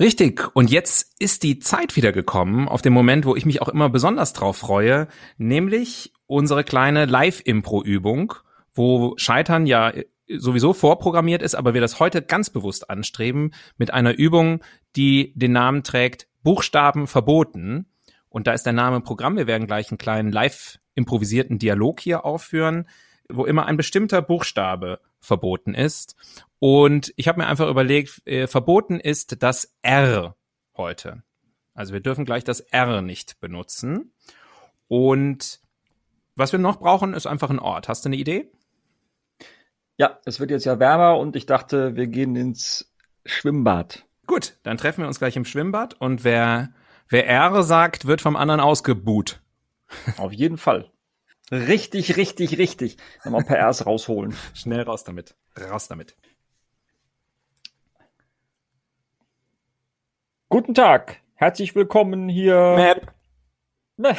Richtig. 0.00 0.54
Und 0.54 0.70
jetzt 0.70 1.14
ist 1.18 1.42
die 1.42 1.58
Zeit 1.58 1.96
wieder 1.96 2.12
gekommen, 2.12 2.68
auf 2.68 2.82
den 2.82 2.92
Moment, 2.92 3.24
wo 3.24 3.36
ich 3.36 3.46
mich 3.46 3.62
auch 3.62 3.68
immer 3.68 3.88
besonders 3.88 4.32
drauf 4.32 4.56
freue, 4.56 5.08
nämlich 5.36 6.12
unsere 6.26 6.64
kleine 6.64 7.04
Live-Impro-Übung 7.04 8.34
wo 8.74 9.14
Scheitern 9.16 9.66
ja 9.66 9.92
sowieso 10.28 10.72
vorprogrammiert 10.72 11.42
ist, 11.42 11.54
aber 11.54 11.74
wir 11.74 11.80
das 11.80 12.00
heute 12.00 12.22
ganz 12.22 12.50
bewusst 12.50 12.90
anstreben 12.90 13.52
mit 13.76 13.92
einer 13.92 14.16
Übung, 14.16 14.62
die 14.96 15.32
den 15.34 15.52
Namen 15.52 15.82
trägt 15.82 16.28
Buchstaben 16.42 17.06
verboten. 17.06 17.86
Und 18.28 18.46
da 18.46 18.52
ist 18.52 18.64
der 18.64 18.72
Name 18.72 19.00
Programm. 19.00 19.36
Wir 19.36 19.46
werden 19.46 19.66
gleich 19.66 19.90
einen 19.90 19.98
kleinen 19.98 20.32
live 20.32 20.78
improvisierten 20.94 21.58
Dialog 21.58 22.00
hier 22.00 22.24
aufführen, 22.24 22.88
wo 23.28 23.44
immer 23.44 23.66
ein 23.66 23.76
bestimmter 23.76 24.22
Buchstabe 24.22 25.00
verboten 25.20 25.74
ist. 25.74 26.16
Und 26.58 27.12
ich 27.16 27.28
habe 27.28 27.40
mir 27.40 27.46
einfach 27.46 27.68
überlegt, 27.68 28.26
äh, 28.26 28.46
verboten 28.46 29.00
ist 29.00 29.42
das 29.42 29.74
R 29.82 30.36
heute. 30.76 31.22
Also 31.74 31.92
wir 31.92 32.00
dürfen 32.00 32.24
gleich 32.24 32.44
das 32.44 32.60
R 32.60 33.02
nicht 33.02 33.40
benutzen. 33.40 34.12
Und 34.88 35.60
was 36.34 36.52
wir 36.52 36.58
noch 36.58 36.78
brauchen, 36.78 37.14
ist 37.14 37.26
einfach 37.26 37.50
ein 37.50 37.58
Ort. 37.58 37.88
Hast 37.88 38.04
du 38.04 38.08
eine 38.08 38.16
Idee? 38.16 38.50
Ja, 39.98 40.18
es 40.24 40.40
wird 40.40 40.50
jetzt 40.50 40.64
ja 40.64 40.78
wärmer 40.78 41.18
und 41.18 41.36
ich 41.36 41.46
dachte, 41.46 41.96
wir 41.96 42.06
gehen 42.06 42.34
ins 42.36 42.92
Schwimmbad. 43.24 44.04
Gut, 44.26 44.56
dann 44.62 44.78
treffen 44.78 45.02
wir 45.02 45.08
uns 45.08 45.18
gleich 45.18 45.36
im 45.36 45.44
Schwimmbad 45.44 45.94
und 46.00 46.24
wer, 46.24 46.72
wer 47.08 47.26
R 47.26 47.62
sagt, 47.62 48.06
wird 48.06 48.20
vom 48.20 48.36
anderen 48.36 48.60
ausgebuht. 48.60 49.40
Auf 50.16 50.32
jeden 50.32 50.56
Fall. 50.56 50.90
Richtig, 51.50 52.16
richtig, 52.16 52.56
richtig. 52.56 52.96
Nochmal 53.24 53.42
ein 53.42 53.46
paar 53.46 53.68
Rs 53.68 53.84
rausholen. 53.84 54.34
Schnell 54.54 54.82
raus 54.82 55.04
damit. 55.04 55.34
Raus 55.60 55.88
damit. 55.88 56.16
Guten 60.48 60.74
Tag. 60.74 61.20
Herzlich 61.34 61.74
willkommen 61.74 62.28
hier. 62.28 62.74
Map. 62.76 63.14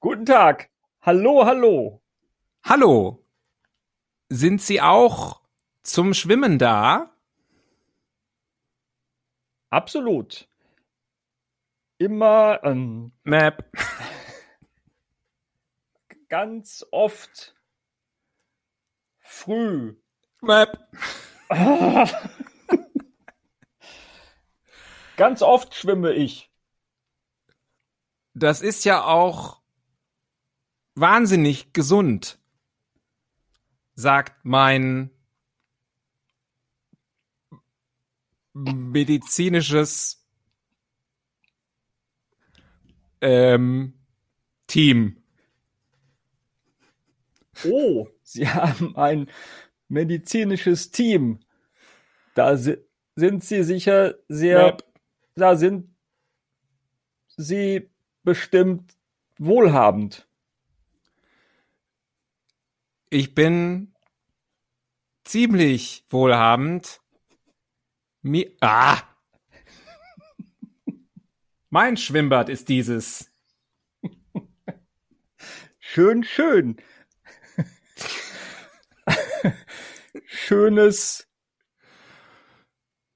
Guten 0.00 0.26
Tag. 0.26 0.70
Hallo, 1.02 1.44
hallo. 1.44 2.03
Hallo. 2.66 3.22
Sind 4.30 4.62
Sie 4.62 4.80
auch 4.80 5.42
zum 5.82 6.14
Schwimmen 6.14 6.58
da? 6.58 7.14
Absolut. 9.68 10.48
Immer 11.98 12.60
ähm, 12.64 13.12
Map. 13.22 13.70
Ganz 16.30 16.86
oft 16.90 17.54
früh. 19.18 19.96
Map. 20.40 20.88
Ganz 25.18 25.42
oft 25.42 25.74
schwimme 25.74 26.14
ich. 26.14 26.50
Das 28.32 28.62
ist 28.62 28.86
ja 28.86 29.04
auch 29.04 29.60
wahnsinnig 30.94 31.74
gesund 31.74 32.38
sagt 33.94 34.44
mein 34.44 35.10
medizinisches 38.54 40.24
ähm, 43.20 43.94
Team. 44.66 45.22
Oh, 47.64 48.08
Sie 48.22 48.48
haben 48.48 48.96
ein 48.96 49.30
medizinisches 49.88 50.90
Team. 50.90 51.40
Da 52.34 52.56
si 52.56 52.76
sind 53.16 53.44
Sie 53.44 53.62
sicher 53.62 54.16
sehr, 54.28 54.66
yep. 54.66 54.84
da 55.36 55.56
sind 55.56 55.94
Sie 57.36 57.88
bestimmt 58.24 58.96
wohlhabend. 59.38 60.28
Ich 63.14 63.32
bin 63.32 63.94
ziemlich 65.22 66.04
wohlhabend. 66.10 67.00
Mi 68.22 68.56
ah! 68.60 69.00
mein 71.70 71.96
Schwimmbad 71.96 72.48
ist 72.48 72.68
dieses. 72.68 73.32
Schön, 75.78 76.24
schön. 76.24 76.82
Schönes, 80.24 81.30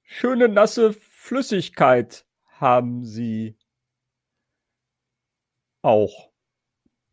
schöne 0.03 0.47
nasse 0.47 0.93
Flüssigkeit 0.93 2.25
haben 2.45 3.03
Sie 3.03 3.57
auch. 5.81 6.31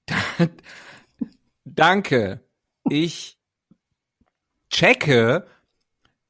Danke 1.65 2.46
ich 2.91 3.39
checke 4.71 5.47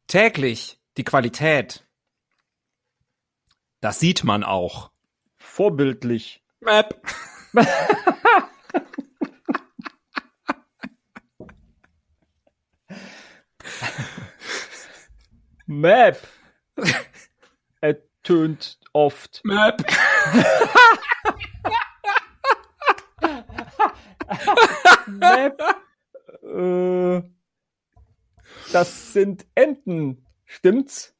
täglich 0.07 0.79
die 0.97 1.05
Qualität. 1.05 1.87
Das 3.81 4.01
sieht 4.01 4.25
man 4.25 4.43
auch. 4.45 4.91
Vorbildlich. 5.37 6.43
Map. 6.61 7.01
Map. 15.67 16.27
Ertönt 17.81 18.79
oft. 18.93 19.41
Map. 19.45 19.85
Map. 25.07 25.76
Äh, 26.57 27.23
das 28.73 29.13
sind 29.13 29.47
Enten, 29.55 30.27
stimmt's? 30.45 31.15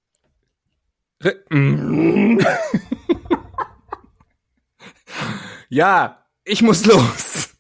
ja, 5.69 6.27
ich 6.45 6.63
muss 6.63 6.85
los. 6.87 7.57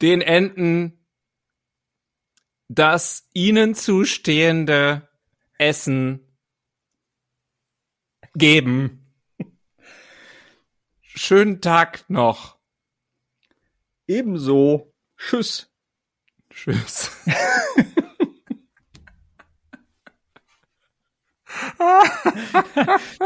Den 0.00 0.20
Enten 0.20 1.06
das 2.68 3.28
ihnen 3.32 3.74
zustehende 3.74 5.08
Essen 5.58 6.36
geben. 8.34 9.14
Schönen 11.00 11.60
Tag 11.60 12.08
noch. 12.10 12.58
Ebenso. 14.06 14.92
Tschüss. 15.16 15.72
Tschüss. 16.56 17.10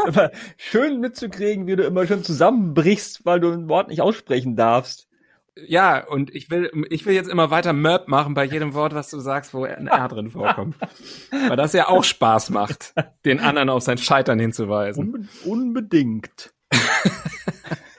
Aber 0.07 0.33
schön 0.57 0.99
mitzukriegen, 0.99 1.69
wie 1.69 1.77
du 1.77 1.85
immer 1.85 2.07
schon 2.09 2.25
zusammenbrichst, 2.25 3.25
weil 3.25 3.39
du 3.39 3.53
ein 3.53 3.69
Wort 3.69 3.89
nicht 3.89 4.01
aussprechen 4.03 4.57
darfst. 4.57 5.07
Ja, 5.55 6.05
und 6.05 6.35
ich 6.35 6.51
will, 6.51 6.73
ich 6.91 7.07
will 7.07 7.15
jetzt 7.15 7.31
immer 7.31 7.53
weiter 7.53 7.73
Merp 7.73 8.09
machen 8.09 8.35
bei 8.35 8.45
jedem 8.45 8.75
Wort, 8.75 8.95
was 8.95 9.11
du 9.11 9.21
sagst, 9.21 9.55
wo 9.55 9.65
ein 9.65 9.87
R 9.87 10.09
drin 10.09 10.31
vorkommt. 10.31 10.77
Weil 11.31 11.57
das 11.57 11.73
ja 11.73 11.87
auch 11.89 12.03
Spaß 12.03 12.51
macht, 12.51 12.95
den 13.25 13.39
anderen 13.39 13.71
auf 13.71 13.85
sein 13.85 13.99
Scheitern 13.99 14.41
hinzuweisen. 14.41 15.15
Unbe 15.15 15.29
unbedingt. 15.45 16.53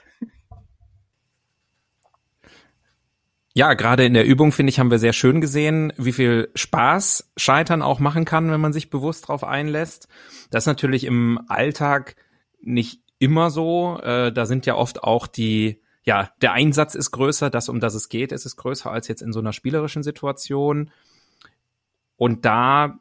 Ja, 3.54 3.74
gerade 3.74 4.06
in 4.06 4.14
der 4.14 4.24
Übung, 4.24 4.50
finde 4.50 4.70
ich, 4.70 4.78
haben 4.78 4.90
wir 4.90 4.98
sehr 4.98 5.12
schön 5.12 5.42
gesehen, 5.42 5.92
wie 5.98 6.12
viel 6.12 6.50
Spaß 6.54 7.32
Scheitern 7.36 7.82
auch 7.82 8.00
machen 8.00 8.24
kann, 8.24 8.50
wenn 8.50 8.60
man 8.60 8.72
sich 8.72 8.88
bewusst 8.88 9.24
darauf 9.24 9.44
einlässt. 9.44 10.08
Das 10.50 10.62
ist 10.62 10.68
natürlich 10.68 11.04
im 11.04 11.38
Alltag 11.48 12.16
nicht 12.62 13.02
immer 13.18 13.50
so. 13.50 13.98
Äh, 14.02 14.32
da 14.32 14.46
sind 14.46 14.64
ja 14.64 14.74
oft 14.74 15.04
auch 15.04 15.26
die, 15.26 15.82
ja, 16.02 16.30
der 16.40 16.52
Einsatz 16.52 16.94
ist 16.94 17.10
größer, 17.10 17.50
das, 17.50 17.68
um 17.68 17.78
das 17.78 17.94
es 17.94 18.08
geht, 18.08 18.32
ist 18.32 18.46
es 18.46 18.56
größer 18.56 18.90
als 18.90 19.06
jetzt 19.08 19.20
in 19.20 19.34
so 19.34 19.40
einer 19.40 19.52
spielerischen 19.52 20.02
Situation. 20.02 20.90
Und 22.16 22.46
da 22.46 22.98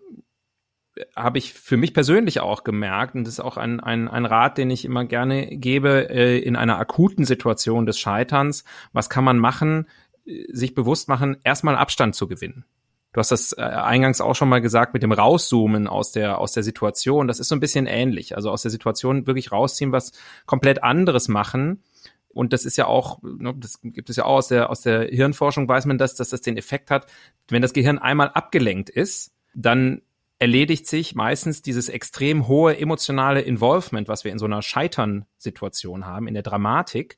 habe 1.15 1.37
ich 1.37 1.53
für 1.53 1.77
mich 1.77 1.93
persönlich 1.93 2.41
auch 2.41 2.65
gemerkt, 2.65 3.15
und 3.15 3.23
das 3.23 3.35
ist 3.35 3.39
auch 3.39 3.55
ein, 3.55 3.79
ein, 3.79 4.09
ein 4.09 4.25
Rat, 4.25 4.57
den 4.57 4.69
ich 4.69 4.83
immer 4.83 5.05
gerne 5.05 5.47
gebe, 5.47 6.09
äh, 6.09 6.39
in 6.39 6.57
einer 6.57 6.77
akuten 6.77 7.23
Situation 7.23 7.85
des 7.85 7.97
Scheiterns, 7.97 8.65
was 8.91 9.09
kann 9.09 9.23
man 9.23 9.39
machen, 9.39 9.87
sich 10.25 10.75
bewusst 10.75 11.07
machen, 11.07 11.37
erstmal 11.43 11.75
Abstand 11.75 12.15
zu 12.15 12.27
gewinnen. 12.27 12.65
Du 13.13 13.19
hast 13.19 13.31
das 13.31 13.53
äh, 13.53 13.61
eingangs 13.61 14.21
auch 14.21 14.35
schon 14.35 14.47
mal 14.47 14.61
gesagt 14.61 14.93
mit 14.93 15.03
dem 15.03 15.11
Rauszoomen 15.11 15.87
aus 15.87 16.13
der, 16.13 16.37
aus 16.37 16.53
der 16.53 16.63
Situation. 16.63 17.27
Das 17.27 17.39
ist 17.39 17.49
so 17.49 17.55
ein 17.55 17.59
bisschen 17.59 17.85
ähnlich. 17.85 18.35
Also 18.35 18.49
aus 18.49 18.61
der 18.61 18.71
Situation 18.71 19.27
wirklich 19.27 19.51
rausziehen, 19.51 19.91
was 19.91 20.13
komplett 20.45 20.81
anderes 20.83 21.27
machen. 21.27 21.83
Und 22.29 22.53
das 22.53 22.63
ist 22.63 22.77
ja 22.77 22.87
auch, 22.87 23.21
ne, 23.21 23.53
das 23.57 23.81
gibt 23.83 24.09
es 24.09 24.15
ja 24.15 24.23
auch 24.23 24.37
aus 24.37 24.47
der, 24.47 24.69
aus 24.69 24.81
der 24.81 25.03
Hirnforschung, 25.03 25.67
weiß 25.67 25.85
man 25.85 25.97
das, 25.97 26.15
dass 26.15 26.29
das 26.29 26.39
den 26.39 26.55
Effekt 26.55 26.89
hat, 26.89 27.07
wenn 27.49 27.61
das 27.61 27.73
Gehirn 27.73 27.99
einmal 27.99 28.29
abgelenkt 28.29 28.89
ist, 28.89 29.33
dann 29.53 30.01
erledigt 30.39 30.87
sich 30.87 31.13
meistens 31.13 31.61
dieses 31.61 31.89
extrem 31.89 32.47
hohe 32.47 32.77
emotionale 32.77 33.41
Involvement, 33.41 34.07
was 34.07 34.23
wir 34.23 34.31
in 34.31 34.39
so 34.39 34.45
einer 34.45 34.61
Scheitern-Situation 34.61 36.05
haben, 36.05 36.27
in 36.27 36.33
der 36.33 36.43
Dramatik. 36.43 37.17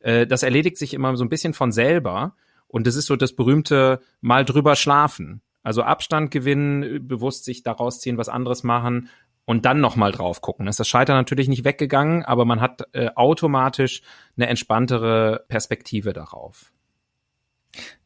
Äh, 0.00 0.26
das 0.26 0.42
erledigt 0.42 0.76
sich 0.76 0.94
immer 0.94 1.16
so 1.16 1.24
ein 1.24 1.28
bisschen 1.28 1.54
von 1.54 1.72
selber. 1.72 2.34
Und 2.66 2.86
das 2.86 2.96
ist 2.96 3.06
so 3.06 3.16
das 3.16 3.34
berühmte 3.34 4.00
Mal 4.20 4.44
drüber 4.44 4.76
schlafen. 4.76 5.42
Also 5.62 5.82
Abstand 5.82 6.30
gewinnen, 6.30 7.06
bewusst 7.06 7.44
sich 7.44 7.62
daraus 7.62 8.00
ziehen, 8.00 8.16
was 8.16 8.28
anderes 8.28 8.62
machen 8.62 9.08
und 9.44 9.64
dann 9.64 9.80
nochmal 9.80 10.12
drauf 10.12 10.40
gucken. 10.40 10.68
ist 10.68 10.80
das 10.80 10.88
Scheitern 10.88 11.16
natürlich 11.16 11.48
nicht 11.48 11.64
weggegangen, 11.64 12.24
aber 12.24 12.44
man 12.44 12.60
hat 12.60 12.82
äh, 12.92 13.10
automatisch 13.16 14.02
eine 14.36 14.46
entspanntere 14.46 15.44
Perspektive 15.48 16.12
darauf. 16.12 16.72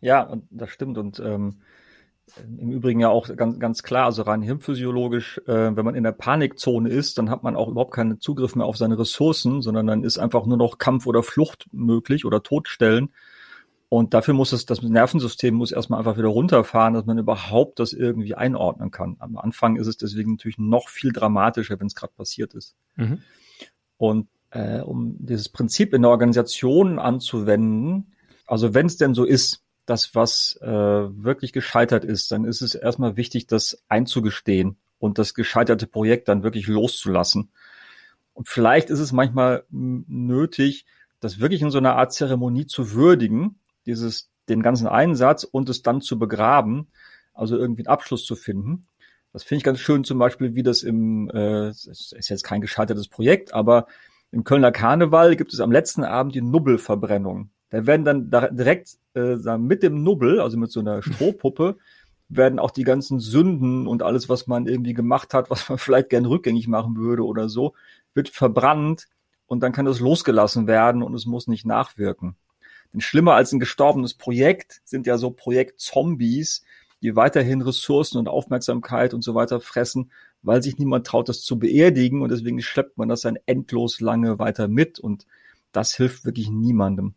Ja, 0.00 0.22
und 0.22 0.46
das 0.50 0.70
stimmt. 0.70 0.98
Und 0.98 1.20
ähm, 1.20 1.60
im 2.58 2.70
Übrigen 2.70 3.00
ja 3.00 3.10
auch 3.10 3.34
ganz, 3.36 3.58
ganz 3.58 3.82
klar, 3.82 4.06
also 4.06 4.22
rein 4.22 4.42
hirnphysiologisch, 4.42 5.40
äh, 5.46 5.76
wenn 5.76 5.84
man 5.84 5.94
in 5.94 6.04
der 6.04 6.12
Panikzone 6.12 6.88
ist, 6.88 7.18
dann 7.18 7.30
hat 7.30 7.42
man 7.42 7.56
auch 7.56 7.68
überhaupt 7.68 7.94
keinen 7.94 8.20
Zugriff 8.20 8.56
mehr 8.56 8.66
auf 8.66 8.76
seine 8.76 8.98
Ressourcen, 8.98 9.62
sondern 9.62 9.86
dann 9.86 10.04
ist 10.04 10.18
einfach 10.18 10.46
nur 10.46 10.56
noch 10.56 10.78
Kampf 10.78 11.06
oder 11.06 11.22
Flucht 11.22 11.66
möglich 11.72 12.24
oder 12.24 12.42
Todstellen. 12.42 13.10
Und 13.88 14.14
dafür 14.14 14.34
muss 14.34 14.52
es, 14.52 14.66
das 14.66 14.82
Nervensystem 14.82 15.54
muss 15.54 15.70
erstmal 15.70 16.00
einfach 16.00 16.16
wieder 16.16 16.28
runterfahren, 16.28 16.94
dass 16.94 17.04
man 17.04 17.18
überhaupt 17.18 17.78
das 17.78 17.92
irgendwie 17.92 18.34
einordnen 18.34 18.90
kann. 18.90 19.16
Am 19.20 19.36
Anfang 19.36 19.76
ist 19.76 19.86
es 19.86 19.96
deswegen 19.96 20.32
natürlich 20.32 20.58
noch 20.58 20.88
viel 20.88 21.12
dramatischer, 21.12 21.78
wenn 21.78 21.86
es 21.86 21.94
gerade 21.94 22.12
passiert 22.16 22.54
ist. 22.54 22.74
Mhm. 22.96 23.20
Und 23.96 24.28
äh, 24.50 24.80
um 24.80 25.16
dieses 25.18 25.48
Prinzip 25.48 25.94
in 25.94 26.02
der 26.02 26.10
Organisation 26.10 26.98
anzuwenden, 26.98 28.14
also 28.46 28.74
wenn 28.74 28.86
es 28.86 28.96
denn 28.96 29.14
so 29.14 29.24
ist, 29.24 29.63
dass 29.86 30.14
was 30.14 30.58
äh, 30.62 30.68
wirklich 30.68 31.52
gescheitert 31.52 32.04
ist, 32.04 32.32
dann 32.32 32.44
ist 32.44 32.62
es 32.62 32.74
erstmal 32.74 33.16
wichtig, 33.16 33.46
das 33.46 33.82
einzugestehen 33.88 34.76
und 34.98 35.18
das 35.18 35.34
gescheiterte 35.34 35.86
Projekt 35.86 36.28
dann 36.28 36.42
wirklich 36.42 36.66
loszulassen. 36.66 37.50
Und 38.32 38.48
vielleicht 38.48 38.90
ist 38.90 39.00
es 39.00 39.12
manchmal 39.12 39.64
nötig, 39.70 40.86
das 41.20 41.40
wirklich 41.40 41.62
in 41.62 41.70
so 41.70 41.78
einer 41.78 41.96
Art 41.96 42.12
Zeremonie 42.12 42.66
zu 42.66 42.92
würdigen, 42.92 43.58
dieses, 43.86 44.30
den 44.48 44.62
ganzen 44.62 44.86
Einsatz 44.86 45.44
und 45.44 45.68
es 45.68 45.82
dann 45.82 46.00
zu 46.00 46.18
begraben, 46.18 46.88
also 47.32 47.56
irgendwie 47.56 47.82
einen 47.82 47.92
Abschluss 47.92 48.24
zu 48.24 48.36
finden. 48.36 48.86
Das 49.32 49.42
finde 49.42 49.58
ich 49.58 49.64
ganz 49.64 49.80
schön, 49.80 50.04
zum 50.04 50.18
Beispiel, 50.18 50.54
wie 50.54 50.62
das 50.62 50.82
im, 50.82 51.28
äh, 51.30 51.70
ist 51.70 52.28
jetzt 52.28 52.44
kein 52.44 52.60
gescheitertes 52.60 53.08
Projekt, 53.08 53.52
aber 53.52 53.86
im 54.30 54.44
Kölner 54.44 54.72
Karneval 54.72 55.36
gibt 55.36 55.52
es 55.52 55.60
am 55.60 55.72
letzten 55.72 56.04
Abend 56.04 56.34
die 56.34 56.42
Nubbelverbrennung. 56.42 57.50
Da 57.74 57.86
werden 57.86 58.04
dann 58.04 58.30
da 58.30 58.48
direkt 58.48 58.98
äh, 59.16 59.34
mit 59.58 59.82
dem 59.82 60.04
Nubbel, 60.04 60.40
also 60.40 60.56
mit 60.56 60.70
so 60.70 60.78
einer 60.78 61.02
Strohpuppe, 61.02 61.76
werden 62.28 62.60
auch 62.60 62.70
die 62.70 62.84
ganzen 62.84 63.18
Sünden 63.18 63.88
und 63.88 64.00
alles, 64.00 64.28
was 64.28 64.46
man 64.46 64.68
irgendwie 64.68 64.94
gemacht 64.94 65.34
hat, 65.34 65.50
was 65.50 65.68
man 65.68 65.78
vielleicht 65.78 66.10
gern 66.10 66.24
rückgängig 66.24 66.68
machen 66.68 66.96
würde 66.96 67.24
oder 67.24 67.48
so, 67.48 67.74
wird 68.14 68.28
verbrannt 68.28 69.08
und 69.46 69.60
dann 69.64 69.72
kann 69.72 69.86
das 69.86 69.98
losgelassen 69.98 70.68
werden 70.68 71.02
und 71.02 71.14
es 71.14 71.26
muss 71.26 71.48
nicht 71.48 71.66
nachwirken. 71.66 72.36
Denn 72.92 73.00
schlimmer 73.00 73.34
als 73.34 73.52
ein 73.52 73.58
gestorbenes 73.58 74.14
Projekt 74.14 74.80
sind 74.84 75.08
ja 75.08 75.18
so 75.18 75.32
Projekt-Zombies, 75.32 76.62
die 77.02 77.16
weiterhin 77.16 77.60
Ressourcen 77.60 78.18
und 78.18 78.28
Aufmerksamkeit 78.28 79.14
und 79.14 79.22
so 79.22 79.34
weiter 79.34 79.60
fressen, 79.60 80.12
weil 80.42 80.62
sich 80.62 80.78
niemand 80.78 81.08
traut, 81.08 81.28
das 81.28 81.42
zu 81.42 81.58
beerdigen 81.58 82.22
und 82.22 82.30
deswegen 82.30 82.62
schleppt 82.62 82.98
man 82.98 83.08
das 83.08 83.22
dann 83.22 83.36
endlos 83.46 83.98
lange 84.00 84.38
weiter 84.38 84.68
mit 84.68 85.00
und 85.00 85.26
das 85.72 85.96
hilft 85.96 86.24
wirklich 86.24 86.50
niemandem. 86.50 87.14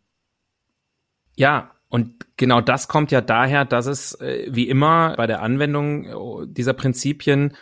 Ja, 1.38 1.70
und 1.88 2.26
genau 2.36 2.60
das 2.60 2.88
kommt 2.88 3.12
ja 3.12 3.20
daher, 3.20 3.64
dass 3.64 3.86
es 3.86 4.20
äh, 4.20 4.48
wie 4.50 4.68
immer 4.68 5.14
bei 5.16 5.28
der 5.28 5.40
Anwendung 5.40 6.04
äh, 6.04 6.46
dieser 6.48 6.72
Prinzipien 6.72 7.56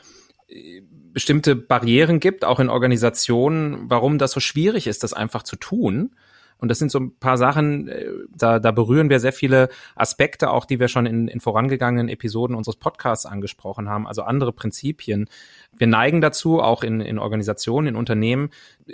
äh, 0.48 0.80
bestimmte 1.12 1.54
Barrieren 1.56 2.18
gibt, 2.18 2.46
auch 2.46 2.58
in 2.58 2.70
Organisationen, 2.70 3.90
warum 3.90 4.16
das 4.16 4.32
so 4.32 4.40
schwierig 4.40 4.86
ist, 4.86 5.02
das 5.02 5.12
einfach 5.12 5.42
zu 5.42 5.56
tun. 5.56 6.16
Und 6.58 6.70
das 6.70 6.78
sind 6.78 6.90
so 6.90 6.98
ein 6.98 7.18
paar 7.18 7.36
Sachen, 7.36 7.88
äh, 7.88 8.06
da, 8.34 8.58
da 8.58 8.70
berühren 8.70 9.10
wir 9.10 9.20
sehr 9.20 9.32
viele 9.32 9.68
Aspekte, 9.94 10.50
auch 10.50 10.64
die 10.64 10.80
wir 10.80 10.88
schon 10.88 11.06
in, 11.06 11.28
in 11.28 11.40
vorangegangenen 11.40 12.08
Episoden 12.08 12.56
unseres 12.56 12.76
Podcasts 12.76 13.26
angesprochen 13.26 13.88
haben, 13.88 14.06
also 14.06 14.22
andere 14.22 14.52
Prinzipien. 14.52 15.28
Wir 15.76 15.86
neigen 15.86 16.20
dazu, 16.20 16.60
auch 16.60 16.82
in, 16.82 17.00
in 17.00 17.18
Organisationen, 17.18 17.88
in 17.88 17.96
Unternehmen, 17.96 18.50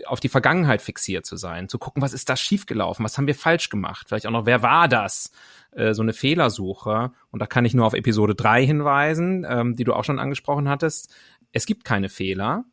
auf 0.07 0.21
die 0.21 0.29
Vergangenheit 0.29 0.83
fixiert 0.83 1.27
zu 1.27 1.37
sein, 1.37 1.69
zu 1.69 1.79
gucken, 1.79 2.03
was 2.03 2.13
ist 2.13 2.29
da 2.29 2.37
schiefgelaufen, 2.37 3.05
was 3.05 3.17
haben 3.17 3.27
wir 3.27 3.35
falsch 3.35 3.69
gemacht, 3.69 4.09
vielleicht 4.09 4.27
auch 4.27 4.33
noch, 4.33 4.47
wer 4.47 4.63
war 4.63 4.89
das? 4.89 5.31
Äh, 5.73 5.95
so 5.95 6.03
eine 6.03 6.13
Fehlersuche. 6.13 7.13
Und 7.31 7.41
da 7.41 7.47
kann 7.47 7.65
ich 7.65 7.75
nur 7.75 7.87
auf 7.87 7.95
Episode 7.95 8.35
drei 8.35 8.65
hinweisen, 8.65 9.47
ähm, 9.49 9.77
die 9.77 9.85
du 9.85 9.95
auch 9.95 10.05
schon 10.05 10.19
angesprochen 10.19 10.69
hattest. 10.69 11.15
Es 11.53 11.67
gibt 11.67 11.85
keine 11.85 12.09
Fehler 12.09 12.65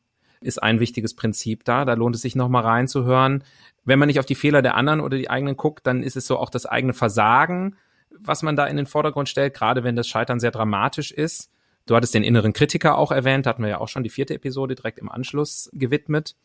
ist 0.42 0.62
ein 0.62 0.80
wichtiges 0.80 1.16
Prinzip 1.16 1.64
da. 1.66 1.86
Da 1.86 1.94
lohnt 1.94 2.16
es 2.16 2.22
sich 2.22 2.36
nochmal 2.36 2.64
reinzuhören 2.64 3.44
wenn 3.90 4.00
man 4.00 4.08
nicht 4.08 4.20
auf 4.20 4.26
die 4.26 4.36
Fehler 4.36 4.62
der 4.62 4.76
anderen 4.76 5.02
oder 5.02 5.18
die 5.18 5.30
eigenen 5.30 5.58
guckt, 5.58 5.88
dann 5.88 6.04
ist 6.04 6.16
es 6.16 6.28
so 6.28 6.38
auch 6.38 6.50
das 6.50 6.66
eigene 6.66 6.94
Versagen, 6.94 7.76
was 8.12 8.44
man 8.44 8.56
da 8.56 8.68
in 8.68 8.78
den 8.78 8.86
Vordergrund 8.86 9.30
stellt, 9.30 9.54
gerade 9.54 9.84
wenn 9.84 9.96
das 9.96 10.08
Scheitern 10.08 10.40
sehr 10.40 10.52
dramatisch 10.52 11.12
ist. 11.12 11.52
Du 11.86 11.96
hattest 11.96 12.14
den 12.14 12.24
inneren 12.24 12.54
Kritiker 12.54 12.98
auch 12.98 13.12
erwähnt, 13.12 13.48
hatten 13.48 13.64
wir 13.64 13.70
ja 13.70 13.78
auch 13.80 13.88
schon 13.88 14.04
die 14.04 14.10
vierte 14.10 14.36
Episode 14.36 14.76
direkt 14.76 15.00
im 15.00 15.10
Anschluss 15.10 15.70
gewidmet. 15.74 16.36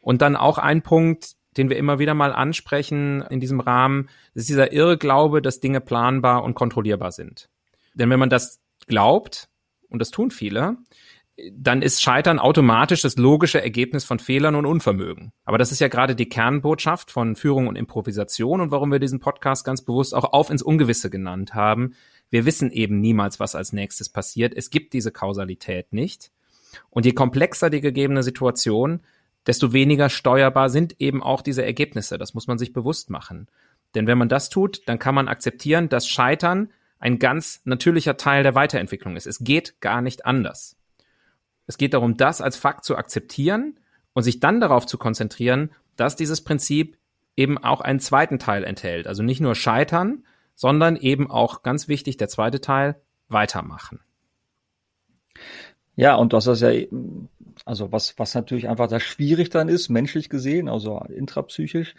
Und 0.00 0.22
dann 0.22 0.36
auch 0.36 0.58
ein 0.58 0.82
Punkt, 0.82 1.32
den 1.56 1.70
wir 1.70 1.76
immer 1.76 1.98
wieder 1.98 2.14
mal 2.14 2.32
ansprechen 2.32 3.22
in 3.30 3.40
diesem 3.40 3.60
Rahmen, 3.60 4.08
ist 4.34 4.48
dieser 4.48 4.72
Irrglaube, 4.72 5.42
dass 5.42 5.58
Dinge 5.58 5.80
planbar 5.80 6.44
und 6.44 6.54
kontrollierbar 6.54 7.10
sind. 7.10 7.48
Denn 7.94 8.10
wenn 8.10 8.20
man 8.20 8.30
das 8.30 8.60
glaubt, 8.86 9.48
und 9.88 9.98
das 10.00 10.10
tun 10.10 10.30
viele, 10.30 10.76
dann 11.52 11.82
ist 11.82 12.00
Scheitern 12.00 12.38
automatisch 12.38 13.02
das 13.02 13.16
logische 13.16 13.62
Ergebnis 13.62 14.04
von 14.04 14.18
Fehlern 14.18 14.54
und 14.54 14.64
Unvermögen. 14.64 15.32
Aber 15.44 15.58
das 15.58 15.70
ist 15.70 15.80
ja 15.80 15.88
gerade 15.88 16.16
die 16.16 16.28
Kernbotschaft 16.28 17.10
von 17.10 17.36
Führung 17.36 17.66
und 17.66 17.76
Improvisation 17.76 18.60
und 18.60 18.70
warum 18.70 18.90
wir 18.90 18.98
diesen 18.98 19.20
Podcast 19.20 19.64
ganz 19.64 19.82
bewusst 19.82 20.14
auch 20.14 20.32
auf 20.32 20.48
ins 20.48 20.62
Ungewisse 20.62 21.10
genannt 21.10 21.54
haben. 21.54 21.94
Wir 22.30 22.46
wissen 22.46 22.70
eben 22.70 23.00
niemals, 23.00 23.38
was 23.38 23.54
als 23.54 23.72
nächstes 23.72 24.08
passiert. 24.08 24.54
Es 24.56 24.70
gibt 24.70 24.94
diese 24.94 25.12
Kausalität 25.12 25.92
nicht. 25.92 26.32
Und 26.90 27.04
je 27.04 27.12
komplexer 27.12 27.68
die 27.68 27.80
gegebene 27.82 28.22
Situation, 28.22 29.00
desto 29.46 29.72
weniger 29.72 30.08
steuerbar 30.08 30.70
sind 30.70 31.00
eben 31.00 31.22
auch 31.22 31.42
diese 31.42 31.64
Ergebnisse. 31.64 32.16
Das 32.16 32.34
muss 32.34 32.46
man 32.46 32.58
sich 32.58 32.72
bewusst 32.72 33.10
machen. 33.10 33.46
Denn 33.94 34.06
wenn 34.06 34.18
man 34.18 34.28
das 34.28 34.48
tut, 34.48 34.82
dann 34.86 34.98
kann 34.98 35.14
man 35.14 35.28
akzeptieren, 35.28 35.88
dass 35.88 36.08
Scheitern 36.08 36.70
ein 36.98 37.18
ganz 37.18 37.60
natürlicher 37.64 38.16
Teil 38.16 38.42
der 38.42 38.54
Weiterentwicklung 38.54 39.16
ist. 39.16 39.26
Es 39.26 39.40
geht 39.40 39.80
gar 39.80 40.00
nicht 40.00 40.24
anders. 40.24 40.76
Es 41.66 41.78
geht 41.78 41.94
darum, 41.94 42.16
das 42.16 42.40
als 42.40 42.56
Fakt 42.56 42.84
zu 42.84 42.96
akzeptieren 42.96 43.78
und 44.12 44.22
sich 44.22 44.40
dann 44.40 44.60
darauf 44.60 44.86
zu 44.86 44.98
konzentrieren, 44.98 45.70
dass 45.96 46.16
dieses 46.16 46.42
Prinzip 46.42 46.96
eben 47.36 47.58
auch 47.58 47.80
einen 47.80 48.00
zweiten 48.00 48.38
Teil 48.38 48.64
enthält. 48.64 49.06
Also 49.06 49.22
nicht 49.22 49.40
nur 49.40 49.54
scheitern, 49.54 50.24
sondern 50.54 50.96
eben 50.96 51.30
auch 51.30 51.62
ganz 51.62 51.88
wichtig, 51.88 52.16
der 52.16 52.28
zweite 52.28 52.60
Teil, 52.60 52.96
weitermachen. 53.28 54.00
Ja, 55.96 56.14
und 56.14 56.32
das 56.32 56.46
ist 56.46 56.62
ja, 56.62 56.70
also 57.64 57.90
was, 57.92 58.18
was 58.18 58.34
natürlich 58.34 58.68
einfach 58.68 58.88
da 58.88 59.00
schwierig 59.00 59.50
dann 59.50 59.68
ist, 59.68 59.88
menschlich 59.88 60.28
gesehen, 60.28 60.68
also 60.68 60.98
intrapsychisch, 61.08 61.94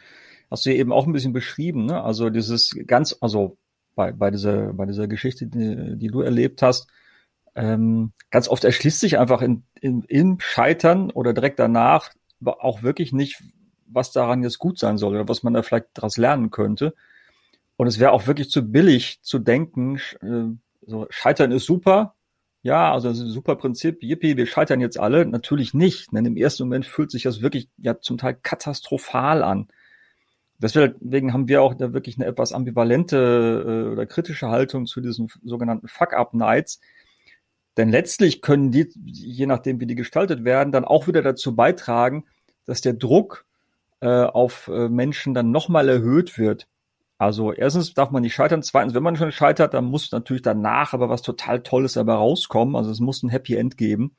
hast 0.50 0.66
du 0.66 0.72
ja 0.72 0.78
eben 0.78 0.92
auch 0.92 1.06
ein 1.06 1.14
bisschen 1.14 1.34
beschrieben, 1.34 1.86
ne? 1.86 2.02
Also 2.02 2.30
dieses 2.30 2.76
ganz, 2.86 3.18
also 3.22 3.58
bei, 3.96 4.12
bei 4.12 4.32
dieser, 4.32 4.74
bei 4.74 4.86
dieser 4.86 5.08
Geschichte, 5.08 5.48
die, 5.48 5.98
die 5.98 6.08
du 6.08 6.22
erlebt 6.22 6.62
hast, 6.62 6.88
ähm, 7.58 8.14
ganz 8.30 8.48
oft 8.48 8.64
erschließt 8.64 9.00
sich 9.00 9.18
einfach 9.18 9.42
in, 9.42 9.64
in, 9.82 10.04
im 10.04 10.40
Scheitern 10.40 11.10
oder 11.10 11.34
direkt 11.34 11.60
danach 11.60 12.12
auch 12.46 12.84
wirklich 12.84 13.12
nicht, 13.12 13.42
was 13.88 14.12
daran 14.12 14.44
jetzt 14.44 14.60
gut 14.60 14.78
sein 14.78 14.98
soll 14.98 15.16
oder 15.16 15.28
was 15.28 15.42
man 15.42 15.56
da 15.56 15.64
vielleicht 15.64 15.88
daraus 15.96 16.18
lernen 16.18 16.52
könnte. 16.52 16.94
Und 17.76 17.88
es 17.88 18.00
wäre 18.00 18.12
auch 18.12 18.28
wirklich 18.28 18.52
zu 18.52 18.72
billig 18.72 19.22
zu 19.24 19.40
denken, 19.40 19.98
äh, 20.22 20.56
so, 20.86 21.08
Scheitern 21.10 21.52
ist 21.52 21.66
super, 21.66 22.16
ja, 22.62 22.94
also 22.94 23.10
das 23.10 23.18
ist 23.18 23.26
ein 23.26 23.32
super 23.32 23.56
Prinzip, 23.56 24.04
yippie, 24.04 24.38
wir 24.38 24.46
scheitern 24.46 24.82
jetzt 24.82 25.00
alle. 25.00 25.26
Natürlich 25.26 25.74
nicht, 25.74 26.12
denn 26.14 26.26
im 26.26 26.38
ersten 26.38 26.64
Moment 26.64 26.86
fühlt 26.86 27.12
sich 27.12 27.24
das 27.24 27.42
wirklich 27.42 27.70
ja 27.78 28.00
zum 28.00 28.18
Teil 28.18 28.36
katastrophal 28.36 29.44
an. 29.44 29.68
Deswegen 30.60 31.34
haben 31.34 31.48
wir 31.48 31.62
auch 31.62 31.76
da 31.76 31.94
wirklich 31.94 32.18
eine 32.18 32.26
etwas 32.26 32.52
ambivalente 32.52 33.88
äh, 33.88 33.92
oder 33.92 34.06
kritische 34.06 34.50
Haltung 34.50 34.86
zu 34.86 35.02
diesen 35.02 35.30
sogenannten 35.44 35.88
Fuck-Up-Nights. 35.88 36.82
Denn 37.78 37.90
letztlich 37.90 38.42
können 38.42 38.72
die, 38.72 38.92
je 38.96 39.46
nachdem 39.46 39.80
wie 39.80 39.86
die 39.86 39.96
gestaltet 39.96 40.44
werden, 40.44 40.72
dann 40.72 40.86
auch 40.86 41.08
wieder 41.08 41.22
dazu 41.22 41.56
beitragen, 41.56 42.26
dass 42.66 42.82
der 42.82 42.94
Druck 42.94 43.46
äh, 44.02 44.08
auf 44.08 44.68
äh, 44.68 44.90
Menschen 44.90 45.34
dann 45.34 45.52
nochmal 45.52 45.88
erhöht 45.88 46.38
wird. 46.38 46.68
Also 47.20 47.54
erstens 47.54 47.94
darf 47.94 48.12
man 48.12 48.24
nicht 48.24 48.34
scheitern. 48.34 48.64
Zweitens, 48.64 48.94
wenn 48.94 49.04
man 49.04 49.16
schon 49.16 49.32
scheitert, 49.32 49.74
dann 49.74 49.86
muss 49.86 50.12
natürlich 50.12 50.42
danach 50.42 50.94
aber 50.94 51.10
was 51.10 51.22
total 51.22 51.62
Tolles 51.62 51.94
dabei 51.94 52.14
rauskommen. 52.14 52.76
Also 52.76 52.92
es 52.92 53.00
muss 53.00 53.24
ein 53.24 53.30
Happy 53.30 53.56
End 53.56 53.78
geben. 53.78 54.16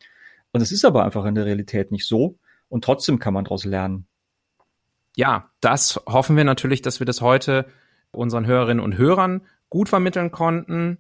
Und 0.53 0.62
es 0.62 0.73
ist 0.73 0.85
aber 0.85 1.05
einfach 1.05 1.25
in 1.27 1.35
der 1.35 1.44
Realität 1.44 1.92
nicht 1.92 2.07
so. 2.07 2.38
Und 2.68 2.85
trotzdem 2.85 3.18
kann 3.18 3.35
man 3.35 3.44
daraus 3.44 3.64
lernen 3.64 4.09
ja, 5.18 5.51
das 5.61 6.01
hoffen 6.07 6.37
wir 6.37 6.44
natürlich, 6.44 6.81
dass 6.81 7.01
wir 7.01 7.05
das 7.05 7.21
heute 7.21 7.66
unseren 8.12 8.47
Hörerinnen 8.47 8.83
und 8.83 8.97
Hörern 8.97 9.40
gut 9.68 9.88
vermitteln 9.88 10.31
konnten, 10.31 10.99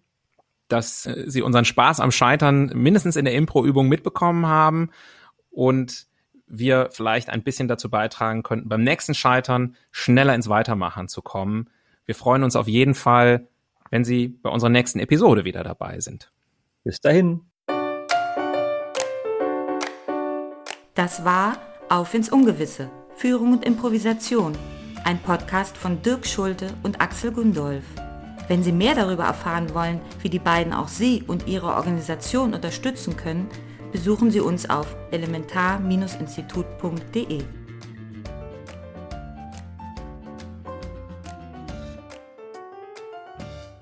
dass 0.68 1.06
äh, 1.06 1.24
sie 1.26 1.42
unseren 1.42 1.64
Spaß 1.64 2.00
am 2.00 2.12
Scheitern 2.12 2.70
mindestens 2.74 3.16
in 3.16 3.24
der 3.24 3.34
Impro-Übung 3.34 3.88
mitbekommen 3.88 4.46
haben 4.46 4.90
und 5.50 6.06
wir 6.46 6.88
vielleicht 6.92 7.28
ein 7.30 7.42
bisschen 7.42 7.68
dazu 7.68 7.90
beitragen 7.90 8.42
könnten, 8.42 8.68
beim 8.68 8.82
nächsten 8.82 9.14
Scheitern 9.14 9.76
schneller 9.90 10.34
ins 10.34 10.48
Weitermachen 10.48 11.08
zu 11.08 11.22
kommen. 11.22 11.68
Wir 12.06 12.14
freuen 12.14 12.42
uns 12.42 12.56
auf 12.56 12.68
jeden 12.68 12.94
Fall, 12.94 13.48
wenn 13.90 14.04
Sie 14.04 14.28
bei 14.28 14.50
unserer 14.50 14.70
nächsten 14.70 14.98
Episode 14.98 15.44
wieder 15.44 15.62
dabei 15.62 16.00
sind. 16.00 16.32
Bis 16.84 17.00
dahin. 17.00 17.42
Das 20.94 21.24
war 21.24 21.58
Auf 21.90 22.14
ins 22.14 22.30
Ungewisse 22.30 22.90
Führung 23.14 23.52
und 23.52 23.64
Improvisation, 23.64 24.56
ein 25.04 25.18
Podcast 25.18 25.76
von 25.76 26.02
Dirk 26.02 26.26
Schulte 26.26 26.68
und 26.82 27.00
Axel 27.00 27.32
Gundolf. 27.32 27.84
Wenn 28.48 28.62
Sie 28.62 28.72
mehr 28.72 28.94
darüber 28.94 29.24
erfahren 29.24 29.74
wollen, 29.74 30.00
wie 30.22 30.30
die 30.30 30.38
beiden 30.38 30.72
auch 30.72 30.88
Sie 30.88 31.22
und 31.26 31.46
Ihre 31.46 31.74
Organisation 31.74 32.54
unterstützen 32.54 33.14
können, 33.16 33.50
besuchen 33.92 34.30
Sie 34.30 34.40
uns 34.40 34.70
auf 34.70 34.96
elementar-institut.de. 35.10 37.57